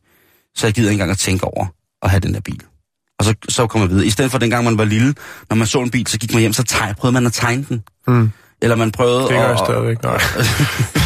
[0.56, 1.66] så jeg gider ikke engang at tænke over
[2.02, 2.62] at have den der bil.
[3.20, 4.06] Og så, så kommer jeg videre.
[4.06, 5.16] I stedet for dengang man var lille,
[5.50, 7.66] når man så en bil, så gik man hjem, så teg, prøvede man at tegne
[7.70, 7.84] den.
[8.08, 8.32] Mm.
[8.62, 9.50] Eller man prøvede Det gør at...
[9.50, 10.04] jeg stadigvæk.
[10.04, 10.22] Nej.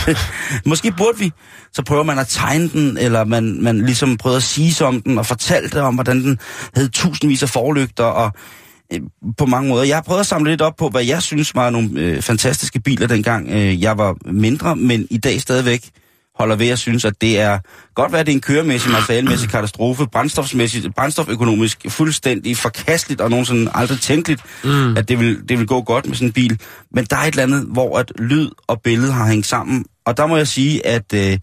[0.71, 1.31] Måske burde vi.
[1.73, 5.17] Så prøver man at tegne den, eller man, man ligesom prøvede at sige om den,
[5.17, 6.39] og fortalte om, hvordan den
[6.75, 8.31] havde tusindvis af forlygter, og
[9.37, 9.83] på mange måder.
[9.83, 12.79] Jeg har prøvet at samle lidt op på, hvad jeg synes var nogle øh, fantastiske
[12.79, 15.89] biler, dengang øh, jeg var mindre, men i dag stadigvæk
[16.35, 17.59] holder ved at synes, at det er
[17.95, 23.71] godt være, at det er en køremæssig, materialmæssig katastrofe, brændstofsmæssigt, brændstoføkonomisk fuldstændig forkasteligt og nogensinde
[23.73, 24.97] aldrig tænkeligt, mm.
[24.97, 26.59] at det vil, det vil gå godt med sådan en bil.
[26.91, 29.85] Men der er et eller andet, hvor at lyd og billede har hængt sammen.
[30.05, 31.37] Og der må jeg sige, at øh,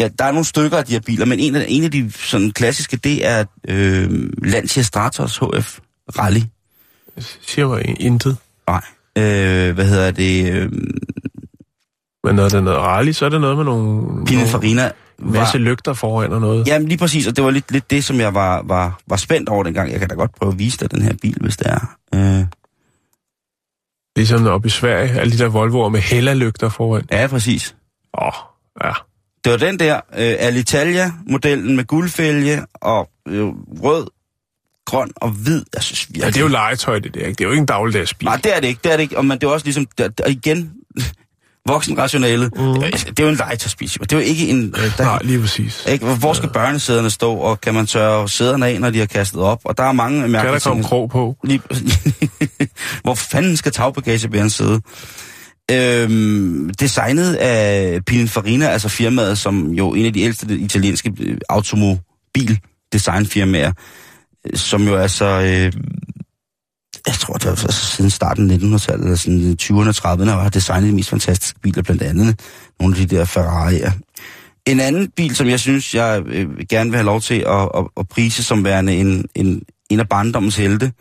[0.00, 2.10] ja, der er nogle stykker af de her biler, men en af, en af de
[2.12, 4.10] sådan klassiske, det er øh,
[4.42, 5.78] Lancia Stratos HF
[6.18, 6.40] Rally.
[7.46, 8.36] siger mig intet.
[8.68, 8.82] Nej.
[9.18, 10.52] Øh, hvad hedder det?
[10.52, 10.72] Øh,
[12.24, 15.58] Men når det er noget rally, så er det noget med nogle, Pininfarina nogle masse
[15.58, 16.66] lygter foran og noget.
[16.66, 19.48] Jamen lige præcis, og det var lidt, lidt det, som jeg var, var, var spændt
[19.48, 19.90] over dengang.
[19.92, 21.96] Jeg kan da godt prøve at vise dig den her bil, hvis det er.
[22.14, 22.46] Øh,
[24.16, 27.02] Ligesom oppe i Sverige, alle de der Volvoer med Hella-lygter foran.
[27.12, 27.76] ja, præcis.
[28.18, 28.32] Åh, oh,
[28.84, 28.92] ja.
[29.44, 33.46] Det var den der øh, Alitalia-modellen med guldfælge og øh,
[33.82, 34.06] rød,
[34.86, 35.64] grøn og hvid.
[35.74, 36.22] Jeg synes virkelig...
[36.22, 36.26] ja.
[36.26, 37.30] det er jo legetøj, det der, ikke?
[37.30, 38.26] Det er jo ikke en dagligdags bil.
[38.26, 39.18] Nej, det er det ikke, det er det ikke.
[39.18, 40.72] Og, men det er også ligesom, der, der, igen,
[41.68, 42.52] voksenrationalet.
[42.56, 42.74] Mm.
[42.74, 43.88] Det er jo en legetøjsbil.
[43.88, 44.74] Det er jo ikke en...
[44.78, 45.86] Øh, der, Nej, lige præcis.
[45.88, 49.40] ikke, hvor skal børnesæderne stå, og kan man tørre sæderne af, når de har kastet
[49.40, 49.60] op?
[49.64, 51.36] Og der er mange Kan mærkelige der komme krog på?
[51.44, 51.60] Lige,
[53.04, 54.80] hvor fanden skal tagbagagebæren sidde?
[55.70, 62.62] Øhm, designet af Pininfarina, altså firmaet, som jo en af de ældste italienske øh, automobildesignfirmaer,
[62.92, 63.72] designfirmaer,
[64.46, 65.72] øh, som jo altså, øh,
[67.06, 70.30] jeg tror det var altså, siden starten af 1900-tallet, eller sådan øh, 20'erne og 30'erne,
[70.30, 72.40] har designet de mest fantastiske biler, blandt andet
[72.80, 73.92] nogle af de der Ferrari'er.
[74.66, 77.84] En anden bil, som jeg synes, jeg øh, gerne vil have lov til at, at,
[77.96, 80.92] at prise som værende en, en, en af barndommens helte,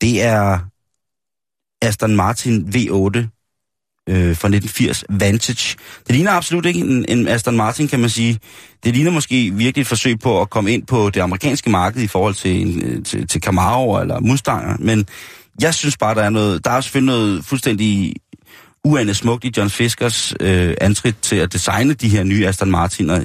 [0.00, 0.58] det er
[1.82, 3.37] Aston Martin V8
[4.08, 5.76] øh, fra 1980 Vantage.
[6.06, 8.38] Det ligner absolut ikke en, en Aston Martin, kan man sige.
[8.84, 12.06] Det ligner måske virkelig et forsøg på at komme ind på det amerikanske marked i
[12.06, 15.06] forhold til, en, øh, til, til Camaro eller Mustanger, men
[15.60, 18.14] jeg synes bare, der er noget, der er selvfølgelig noget fuldstændig
[18.84, 23.22] uandet smukt i John Fiskers øh, antrit til at designe de her nye Aston Martiner,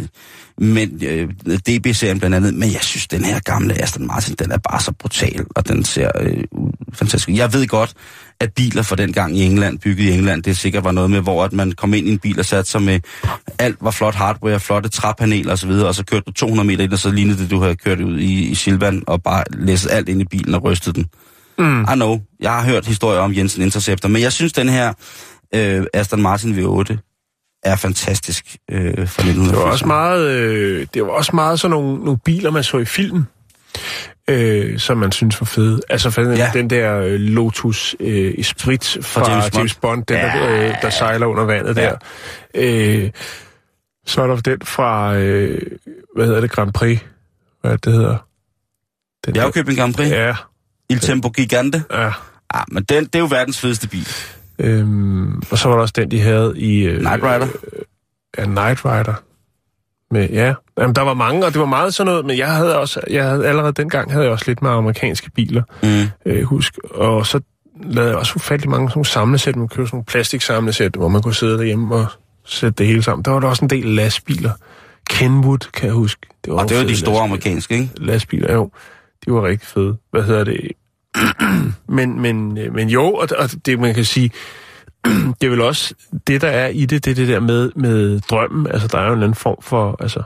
[0.57, 4.57] men øh, DB-serien blandt andet, men jeg synes, den her gamle Aston Martin, den er
[4.57, 6.43] bare så brutal, og den ser øh,
[6.93, 7.36] fantastisk ud.
[7.36, 7.93] Jeg ved godt,
[8.43, 11.21] at biler fra den gang i England, bygget i England, det sikkert var noget med,
[11.21, 12.99] hvor at man kom ind i en bil og satte sig med,
[13.59, 16.99] alt var flot hardware, flotte træpaneler osv., og så kørte du 200 meter ind, og
[16.99, 20.21] så lignede det, du havde kørt ud i, i Silvan, og bare læsset alt ind
[20.21, 21.05] i bilen og rystet den.
[21.57, 21.81] Mm.
[21.81, 24.93] I know, jeg har hørt historier om Jensen Interceptor, men jeg synes, den her
[25.55, 26.97] øh, Aston Martin V8
[27.63, 29.49] er fantastisk øh, fra 1980.
[29.51, 32.77] Det var også meget, øh, det var også meget sådan nogle, nogle biler, man så
[32.77, 33.23] i film,
[34.30, 35.82] øh, som man synes var fede.
[35.89, 36.51] Altså for den, Ja.
[36.53, 39.57] den der øh, Lotus øh, Esprit fra James James Bond.
[39.57, 40.24] James Bond den Ja.
[40.24, 41.82] der, øh, der sejler under vandet Ja.
[41.82, 41.95] der.
[42.55, 43.11] Øh,
[44.05, 45.61] så er der den fra, øh,
[46.15, 46.99] hvad hedder det, Grand Prix?
[47.61, 48.17] Hvad det, det hedder?
[49.26, 50.36] Den Bjergkøbing Grand Prix, ja.
[50.89, 51.84] Il Tempo Gigante.
[51.91, 52.11] ja.
[52.55, 54.07] Ja, men den, det er jo verdens fedeste bil.
[54.59, 56.84] Øhm, og så var der også den, de havde i...
[56.84, 57.47] Øh, Knight Rider.
[58.38, 59.13] Ja, Knight Rider.
[60.14, 62.80] Med, ja, Jamen, der var mange, og det var meget sådan noget, men jeg havde
[62.80, 66.09] også, jeg havde, allerede dengang havde jeg også lidt med amerikanske biler, Mm.
[66.32, 66.78] øh, husk.
[66.95, 67.39] Og så
[67.84, 71.34] lavede jeg også ufattelig mange sådan samlesæt, man købte sådan nogle plastiksamlesæt, hvor man kunne
[71.36, 72.05] sidde derhjemme og
[72.45, 73.26] sætte det hele sammen.
[73.26, 74.51] Der var der også en del lastbiler.
[75.09, 76.22] Kenwood, kan jeg huske.
[76.45, 77.24] Det var Og det var de store lastbiler.
[77.24, 77.89] amerikanske, ikke?
[77.97, 78.72] lastbiler, jo.
[79.26, 79.97] De var rigtig fede.
[80.11, 80.72] Hvad hedder det?
[81.97, 84.32] men, men, øh, men jo, og, og det man kan sige,
[85.41, 85.93] det er vel også
[86.28, 88.68] det, der er i det, det er det der med, med drømmen.
[88.68, 90.24] Altså, der er jo en eller anden form for, altså,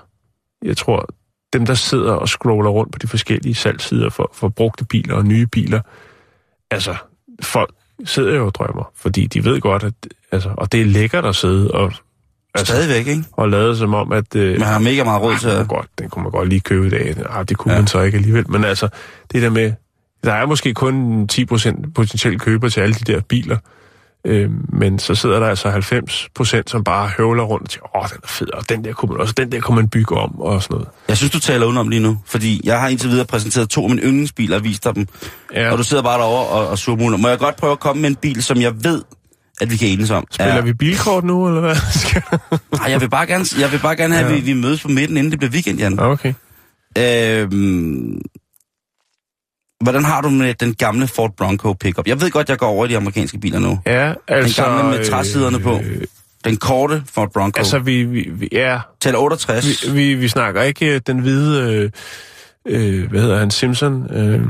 [0.63, 1.09] jeg tror,
[1.53, 5.25] dem, der sidder og scroller rundt på de forskellige salgsider for, for brugte biler og
[5.25, 5.81] nye biler,
[6.71, 6.95] altså,
[7.41, 7.73] folk
[8.05, 9.93] sidder jo og drømmer, fordi de ved godt, at,
[10.31, 11.93] altså, og det er lækkert at sidde og,
[12.53, 13.23] altså, Stadigvæk, ikke?
[13.31, 14.35] og lade som om, at...
[14.35, 15.67] Øh, Man har mega meget råd til det at...
[15.67, 17.15] godt, den kunne man godt lige købe i dag.
[17.29, 17.79] Ah, det kunne Ja.
[17.79, 18.51] man så ikke alligevel.
[18.51, 18.87] Men altså,
[19.31, 19.73] det der med,
[20.23, 23.57] der er måske kun 10% potentielt køber til alle de der biler.
[24.27, 28.17] Øh, men så sidder der altså 90%, som bare høvler rundt og siger, åh, den
[28.23, 30.63] er fed, og den der kunne man også, den der kunne man bygge om, og
[30.63, 30.87] sådan noget.
[31.07, 33.89] Jeg synes, du taler udenom lige nu, fordi jeg har indtil videre præsenteret to af
[33.89, 35.07] mine yndlingsbiler og vist dig dem.
[35.53, 35.71] Ja.
[35.71, 37.17] Og du sidder bare derovre og, og surmuler.
[37.17, 39.01] Må jeg godt prøve at komme med en bil, som jeg ved,
[39.61, 40.25] at vi kan enes om?
[40.31, 40.61] Spiller Ja.
[40.61, 41.75] vi bilkort nu, eller hvad?
[42.79, 44.39] Nej, jeg vil bare gerne, jeg vil bare gerne have, at Ja.
[44.39, 45.99] vi, vi mødes på midten, inden det bliver weekend, Jan.
[45.99, 46.33] okay.
[46.97, 48.21] Øhm,
[49.83, 52.07] hvordan har du med den gamle Ford Bronco pickup?
[52.07, 53.79] Jeg ved godt, jeg går over i de amerikanske biler nu.
[53.85, 54.63] Ja, altså...
[54.63, 55.79] gamle med træsiderne på.
[55.83, 56.01] Øh,
[56.45, 57.57] Den korte Ford Bronco.
[57.59, 59.85] altså, vi, vi, vi, ja, Taler 68.
[59.85, 61.91] vi, vi, vi snakker ikke øh, den hvide, øh,
[62.99, 64.41] øh, hvad hedder han, Simpson, øh,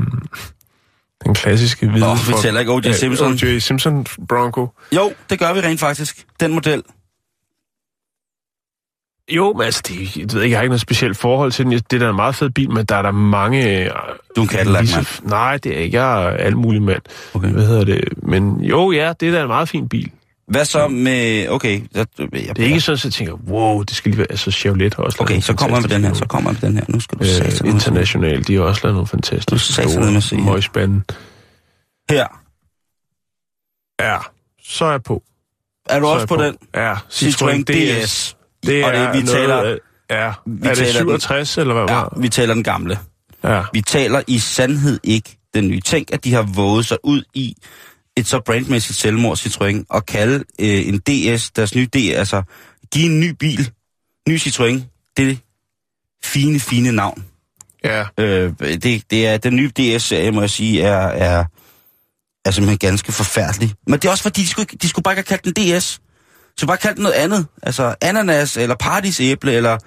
[1.24, 2.00] den klassiske hvide...
[2.04, 2.92] Nå, vi Ford- taler ikke O.J.
[2.92, 3.32] Simpson.
[3.32, 3.58] O.J.
[3.58, 4.68] Simpson Bronco.
[4.92, 6.24] Jo, det gør vi rent faktisk.
[6.40, 6.82] Den model.
[9.36, 11.72] Jo, men altså, det, jeg ved ikke, jeg har ikke noget specielt forhold til den.
[11.72, 13.84] Det er da en meget fed bil, men der er der mange...
[13.84, 13.90] øh,
[14.36, 15.30] Du en Cadillac, lige så- mand.
[15.30, 16.02] Nej, det er ikke.
[16.02, 17.02] Jeg er alt muligt mand.
[17.34, 17.48] Okay.
[17.48, 18.04] Hvad hedder det?
[18.22, 20.10] Men jo, ja, det er da en meget fin bil.
[20.48, 21.48] Hvad så med...
[21.48, 24.26] Okay, jeg, jeg, Det er ikke sådan, at jeg tænker, wow, det skal lige være...
[24.30, 26.68] Altså, Chevrolet har også Okay, så kommer jeg med den her, så kommer jeg med
[26.70, 26.84] den her.
[26.88, 30.16] Nu skal du øh, Øh, international, de har også lavet nogle fantastiske Du noget med
[30.16, 30.40] at sige.
[30.40, 31.02] store møgspande.
[32.10, 32.26] Her.
[34.00, 34.16] Ja,
[34.62, 35.22] så er jeg på.
[35.88, 36.56] Er du Så også jeg på den?
[36.74, 38.36] Ja, Citroën DS.
[38.66, 39.76] Det Og det- er vi noget, taler- af-
[40.10, 42.98] Ja, vi er det taler den- 67, eller hvad Ja, vi taler den gamle.
[43.44, 43.62] Ja.
[43.72, 45.80] Vi taler i sandhed ikke den nye.
[45.80, 47.54] Tænk, at de har våget sig ud i
[48.16, 52.42] et så brandmæssigt selvmord, Citroën, og kalde øh, en DS, deres nye DS, altså
[52.92, 53.70] give en ny bil,
[54.28, 54.80] ny Citroën,
[55.16, 55.38] det
[56.24, 57.24] fine, fine navn.
[57.84, 61.44] Ja, Øh, det, det er, den nye DS-serie, må jeg sige, er, er,
[62.44, 63.74] er simpelthen ganske forfærdelig.
[63.86, 66.00] Men det er også fordi, de skulle, de skulle bare ikke have kaldt den DS.
[66.58, 67.46] Så bare kaldt den noget andet.
[67.62, 69.78] Altså ananas, eller paradisæble, eller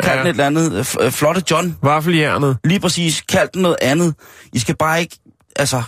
[0.00, 0.18] kaldt Ja.
[0.18, 0.96] den et eller andet.
[1.00, 1.76] øh, Flotte John.
[1.82, 2.56] vaffeljernet.
[2.64, 3.20] Lige præcis.
[3.28, 4.14] Kald den noget andet.
[4.52, 5.16] I skal bare ikke...
[5.56, 5.82] Altså,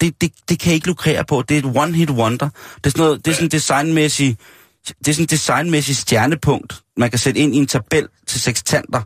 [0.00, 1.42] det, det, det kan I ikke lukrere på.
[1.48, 2.48] Det er et one-hit wonder.
[2.76, 4.40] Det er sådan noget, det er sådan designmæssigt...
[4.88, 9.00] Det er sådan et designmæssigt stjernepunkt, man kan sætte ind i en tabel til sekstanter,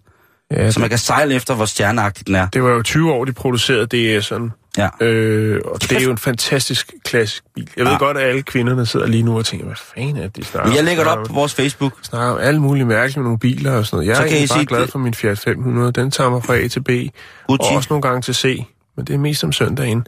[0.51, 2.47] Ja, så man kan sejle efter, hvor stjerneagtigt den er.
[2.49, 4.66] det var jo 20 år, de producerede DS'en.
[4.77, 4.89] Ja.
[5.01, 7.71] Øh, og det er jo en fantastisk klassisk bil.
[7.77, 7.99] Jeg ved Ja.
[7.99, 10.69] godt, at alle kvinderne sidder lige nu og tænker, hvad fanden er det, de snakker
[10.69, 11.93] Men jeg lægger det op på vores Facebook.
[12.03, 14.09] Snakker om alle mulige mærkelige med nogle biler og sådan noget.
[14.09, 15.93] Jeg Så er kan I bare se glad for min Fiat 500.
[15.93, 16.89] Den tager mig fra A til B.
[16.89, 17.11] Gucci.
[17.49, 18.65] Og også nogle gange til C.
[18.97, 20.07] Men det er mest om søndagen.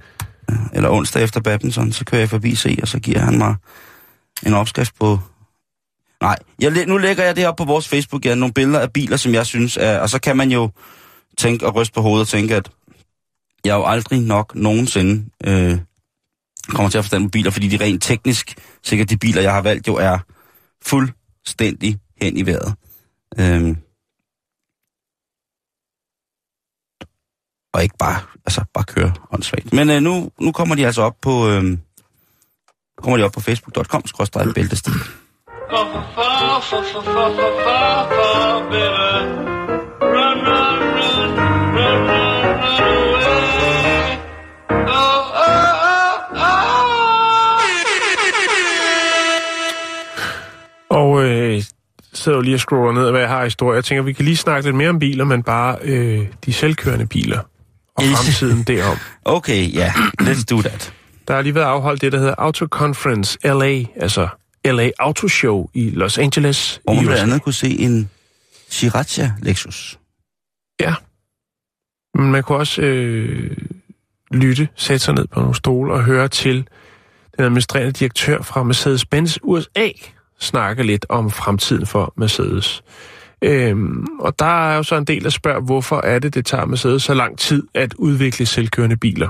[0.73, 3.55] eller onsdag efter badminton, så kører jeg forbi C, og så giver han mig
[4.47, 5.19] en opskrift på...
[6.23, 9.17] Nej, jeg, nu lægger jeg det op på vores Facebook, ja, nogle billeder af biler,
[9.17, 9.99] som jeg synes er...
[9.99, 10.71] Og så kan man jo
[11.39, 12.71] tænke og ryste på hovedet og tænke, at
[13.65, 15.79] jeg jo aldrig nok nogensinde øh,
[16.69, 19.63] kommer til at forstande på biler, fordi de rent teknisk, sikkert de biler, jeg har
[19.63, 20.19] valgt, jo er
[20.85, 22.75] fuldstændig hen i vejret.
[23.39, 23.77] Øh,
[27.75, 29.73] og ikke bare, altså bare køre åndssvagt.
[29.73, 31.79] Men øh, nu, nu kommer de altså op på, øh,
[33.03, 34.93] kommer de op på facebook.com, skråstrej bæltestil.
[35.71, 35.87] Og
[52.19, 53.77] sidder jo lige og scroller ned, hvad jeg har i historie.
[53.77, 57.07] Jeg tænker, vi kan lige snakke lidt mere om biler, men bare øh, de selvkørende
[57.07, 57.39] biler.
[57.95, 58.97] Og fremtiden derom.
[59.25, 59.93] Okay, ja,
[60.23, 60.93] let's do that.
[61.29, 64.29] Der har lige været afholdt det, der hedder Auto Conference LA, altså
[64.65, 66.81] LA Auto Show i Los Angeles.
[66.85, 68.11] Hvor i man blandt andet kunne se en
[68.71, 69.99] Sriracha Lexus.
[70.81, 70.95] Ja.
[72.15, 73.57] Men man kunne også øh,
[74.31, 76.69] lytte, sætte sig ned på nogle stole og høre til
[77.37, 79.89] den administrerende direktør fra Mercedes-Benz USA
[80.39, 82.83] snakke lidt om fremtiden for Mercedes.
[83.43, 86.65] Øhm, og der er jo så en del, der spørger, hvorfor er det, det tager
[86.65, 89.29] Mercedes så lang tid at udvikle selvkørende biler?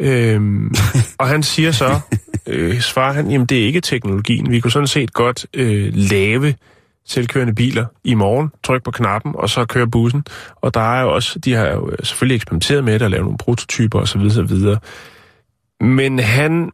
[0.00, 0.74] Øhm,
[1.20, 2.00] og han siger så,
[2.46, 4.50] øh, svarer han, jamen det er ikke teknologien.
[4.50, 6.54] Vi kunne sådan set godt øh, lave
[7.06, 10.24] selvkørende biler i morgen, tryk på knappen, og så kører bussen.
[10.56, 13.38] Og der er jo også, de har jo selvfølgelig eksperimenteret med det og lavet nogle
[13.38, 14.20] prototyper osv.
[14.20, 14.56] osv.
[15.80, 16.72] Men han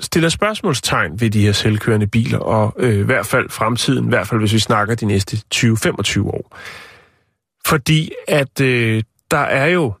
[0.00, 4.28] stiller spørgsmålstegn ved de her selvkørende biler, og øh, i hvert fald fremtiden, i hvert
[4.28, 6.56] fald hvis vi snakker de næste 20-25 år.
[7.66, 9.92] Fordi at øh, der er jo,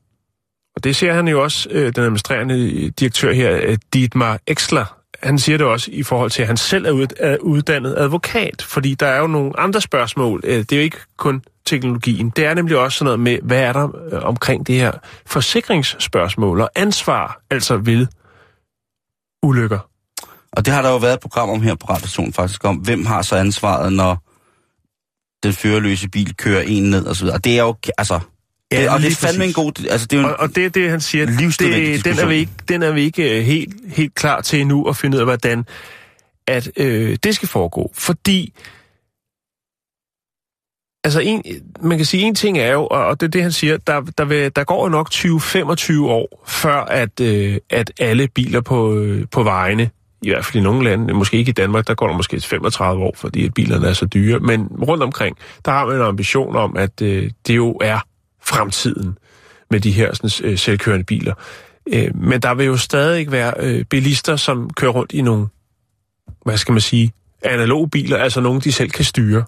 [0.76, 5.38] og det ser han jo også, øh, den administrerende direktør her, øh, Dietmar Exler, han
[5.38, 8.94] siger det også i forhold til, at han selv er, ud, er uddannet advokat, fordi
[8.94, 10.40] der er jo nogle andre spørgsmål.
[10.44, 12.30] Øh, det er jo ikke kun teknologien.
[12.30, 14.92] Det er nemlig også sådan noget med, hvad er der øh, omkring det her
[15.26, 18.06] forsikringsspørgsmål og ansvar, altså ved
[19.42, 19.89] ulykker.
[20.52, 23.06] Og det har der jo været et program om her på Radio faktisk, om hvem
[23.06, 24.22] har så ansvaret, når
[25.42, 27.36] den førerløse bil kører en ned og så videre.
[27.36, 28.20] Og det er jo, altså...
[28.72, 29.86] Ja, det, og det er fandme en god...
[29.90, 31.26] Altså, det er jo en og, og det det, han siger.
[31.26, 34.88] Det, den, er vi ikke, den er vi ikke øh, helt, helt klar til endnu
[34.88, 35.64] at finde ud af, hvordan
[36.46, 37.90] at øh, det skal foregå.
[37.94, 38.52] Fordi
[41.04, 41.42] Altså, en,
[41.80, 44.24] man kan sige, en ting er jo, og det er det, han siger, der, der,
[44.24, 49.26] vil, der går jo nok 20-25 år, før at, øh, at alle biler på, øh,
[49.30, 49.90] på vejene,
[50.22, 53.02] i hvert fald i nogle lande, måske ikke i Danmark, der går der måske 35
[53.02, 56.56] år, fordi at bilerne er så dyre, men rundt omkring, der har man en ambition
[56.56, 57.98] om, at øh, det jo er
[58.42, 59.18] fremtiden
[59.70, 61.34] med de her sådan, øh, selvkørende biler.
[61.92, 65.46] Øh, men der vil jo stadig være øh, bilister, som kører rundt i nogle,
[66.44, 67.12] hvad skal man sige,
[67.42, 69.44] analoge biler, altså nogle, de selv kan styre.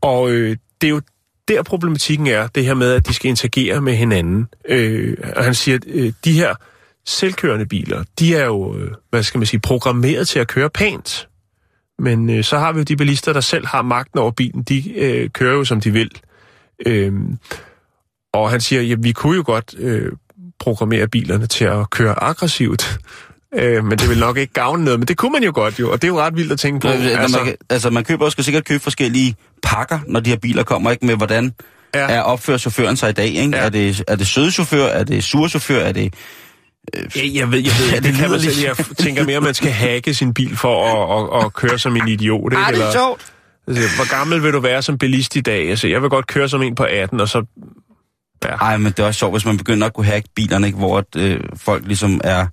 [0.00, 1.00] Og øh, det er jo
[1.48, 4.48] der problematikken er, det her med, at de skal interagere med hinanden.
[4.68, 6.54] Øh, og han siger, at øh, de her
[7.06, 11.28] selvkørende biler, de er jo, øh, hvad skal man sige, programmeret til at køre pænt.
[11.98, 14.98] Men øh, så har vi jo de bilister, der selv har magten over bilen, de
[14.98, 16.10] øh, kører jo som de vil.
[16.86, 17.12] Øh,
[18.32, 20.12] og han siger, at vi kunne jo godt øh,
[20.60, 22.84] programmere bilerne til at køre aggressivt.
[23.54, 25.92] Øh, men det vil nok ikke gavne noget, men det kunne man jo godt jo,
[25.92, 26.88] og det er jo ret vildt at tænke på.
[26.88, 30.90] altså, man, altså man køber også sikkert købe forskellige pakker, når de her biler kommer,
[30.90, 31.54] ikke med hvordan
[31.94, 32.10] ja.
[32.10, 33.56] er opfører chaufføren sig i dag, ikke?
[33.56, 33.64] Ja.
[33.64, 36.14] Er, det, er det søde chauffør, er det sure chauffør, er det...
[36.96, 39.42] Øh, ja, jeg ved, jeg ved, det, det kan man selv, jeg tænker mere, at
[39.42, 42.62] man skal hacke sin bil for at, at, at køre som en idiot, ikke?
[42.62, 43.32] Ej, det er sjovt.
[43.66, 45.70] Altså, hvor gammel vil du være som bilist i dag?
[45.70, 47.44] Altså, jeg vil godt køre som en på 18, og så...
[48.44, 48.48] Ja.
[48.48, 50.78] Ej, men det er også sjovt, hvis man begynder at kunne hacke bilerne, ikke?
[50.78, 52.46] hvor at, øh, folk ligesom er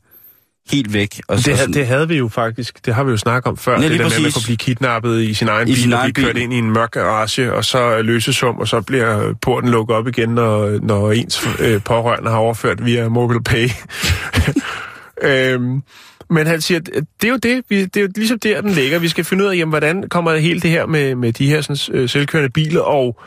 [0.71, 1.21] helt væk.
[1.27, 3.57] Og så, det, sådan, det havde vi jo faktisk, det har vi jo snakket om
[3.57, 5.81] før, ja, det der med, at man kunne blive kidnappet i sin egen I bil,
[5.81, 6.43] sin og blive kørt bil.
[6.43, 10.29] ind i en mørk garage, og så løsesum, og så bliver porten lukket op igen,
[10.29, 13.69] når, når ens øh, pårørende har overført via mobile pay.
[15.29, 15.81] øhm,
[16.29, 18.71] men han siger, at det er jo det, vi, det er jo ligesom der, den
[18.71, 18.99] ligger.
[18.99, 21.49] Vi skal finde ud af, jamen, hvordan kommer det hele det her med, med de
[21.49, 23.21] her sådan, øh, selvkørende biler og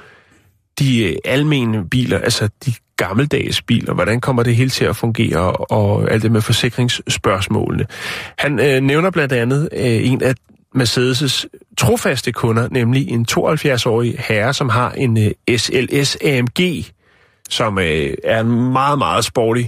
[0.78, 2.74] de øh, almene biler, altså de
[3.06, 7.86] gammeldags biler, hvordan kommer det hele til at fungere, og alt det med forsikringsspørgsmålene.
[8.38, 10.34] Han øh, nævner blandt andet øh, en af
[10.76, 11.44] Mercedes'
[11.78, 16.84] trofaste kunder, nemlig en 72-årig herre, som har en øh, SLS AMG,
[17.50, 19.62] som øh, er en meget, meget sporty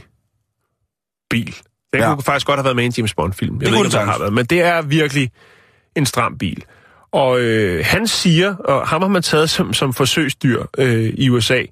[1.30, 1.54] bil.
[1.92, 2.14] Den ja.
[2.14, 3.54] kunne faktisk godt have været med i en James Bond-film.
[3.54, 5.30] Jeg det ved ikke, om har været, men det er virkelig
[5.96, 6.64] en stram bil.
[7.12, 11.62] Og øh, han siger, og ham har man taget som, som forsøgsdyr øh, i USA,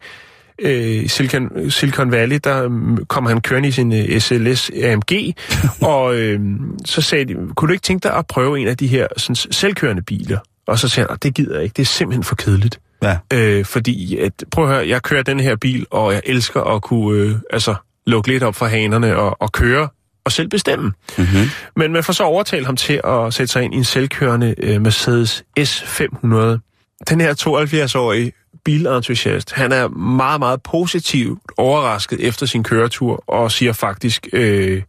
[0.63, 5.35] øh, Silicon, Silicon Valley, der øh, kom han kørende i sin øh, SLS AMG,
[5.93, 6.41] og øh,
[6.85, 9.35] så sagde de, kunne du ikke tænke dig at prøve en af de her sådan,
[9.37, 10.39] selvkørende biler?
[10.67, 12.81] Og så sagde han, det gider jeg ikke, det er simpelthen for kedeligt.
[13.03, 13.19] Ja.
[13.33, 16.83] Øh, fordi, at, prøv at høre, jeg kører den her bil, og jeg elsker at
[16.83, 17.75] kunne øh, altså,
[18.07, 19.89] lukke lidt op for hanerne og, og køre
[20.25, 20.93] og selv bestemme.
[21.19, 21.51] Mm-hmm.
[21.77, 24.81] Men man får så overtalt ham til at sætte sig ind i en selvkørende øh,
[24.81, 26.72] Mercedes S500.
[27.09, 28.33] Den her 72-årige
[28.65, 34.83] bilentusiast, han er meget, meget positivt overrasket efter sin køretur, og siger faktisk, øh,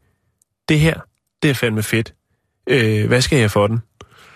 [0.70, 1.00] det her,
[1.44, 2.14] det er fandme fedt.
[2.70, 3.82] Øh, hvad skal jeg for den?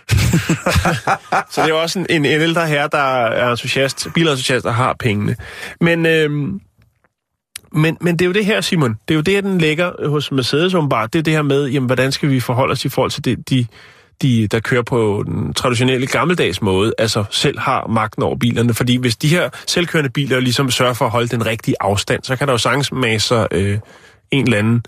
[1.51, 4.95] så det er også en, en, en ældre herre, der er entusiast, bilentusiast, der har
[4.99, 5.35] pengene.
[5.81, 6.31] Men, øh,
[7.71, 8.95] men, men det er jo det her, Simon.
[9.07, 11.13] Det er jo det, den ligger hos Mercedes åbenbart.
[11.13, 13.49] Det er det her med, jamen, hvordan skal vi forholde os i forhold til det,
[13.49, 13.65] de
[14.21, 18.73] de, der kører på den traditionelle gammeldags måde, altså selv har magten over bilerne.
[18.73, 22.35] Fordi hvis de her selvkørende biler ligesom sørger for at holde den rigtige afstand, så
[22.35, 23.79] kan der jo sagtens masse øh,
[24.31, 24.83] en eller anden,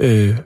[0.00, 0.36] øh, et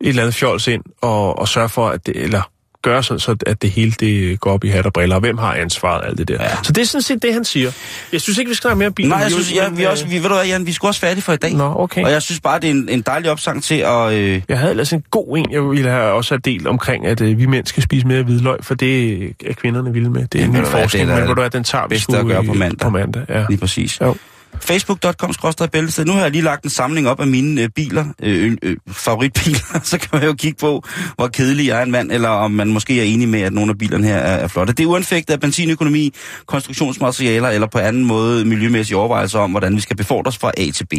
[0.00, 2.50] eller andet fjols ind og, og sørge for, at det, eller
[2.88, 5.38] gøre sådan, så at det hele det går op i hat og briller, og hvem
[5.38, 6.42] har ansvaret alt det der.
[6.42, 6.62] Ja.
[6.62, 7.70] Så det er sådan set det, han siger.
[8.12, 9.08] Jeg synes ikke, vi skal snakke mere bil.
[9.08, 11.22] Nej, jeg synes, ja, vi, også, vi, ved du hvad, Jan, vi skulle også færdige
[11.22, 11.54] for i dag.
[11.54, 12.04] Nå, okay.
[12.04, 14.12] Og jeg synes bare, det er en, en dejlig opsang til at...
[14.12, 14.42] Øh...
[14.48, 17.38] Jeg havde ellers en god en, jeg ville have også have delt omkring, at øh,
[17.38, 20.26] vi mænd skal spise mere hvidløg, for det er kvinderne vilde med.
[20.26, 22.52] Det er en ny forskning, men hvor du er, den tager vi sgu gøre på
[22.52, 22.78] mandag.
[22.78, 23.44] På mandag ja.
[23.48, 24.00] Lige præcis.
[24.00, 24.16] Jo.
[24.60, 25.32] Facebook.com
[25.72, 26.04] bæltested.
[26.04, 29.80] Nu har jeg lige lagt en samling op af mine øh, biler, øh, øh, favoritbiler.
[29.82, 30.84] Så kan man jo kigge på,
[31.16, 33.70] hvor kedelig jeg er en mand, eller om man måske er enig med, at nogle
[33.70, 34.72] af bilerne her er, er flotte.
[34.72, 36.14] Det er uanfægtet af benzinøkonomi,
[36.46, 40.86] konstruktionsmaterialer eller på anden måde miljømæssige overvejelser om, hvordan vi skal befordres fra A til
[40.86, 40.92] B.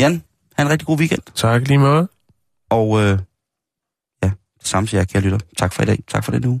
[0.00, 0.22] Jan,
[0.56, 1.22] have en rigtig god weekend.
[1.34, 2.08] Tak lige måde.
[2.70, 3.18] Og øh,
[4.22, 4.30] ja,
[4.60, 5.38] det samme siger jeg, kære lytter.
[5.58, 5.98] Tak for i dag.
[6.08, 6.60] Tak for den uge.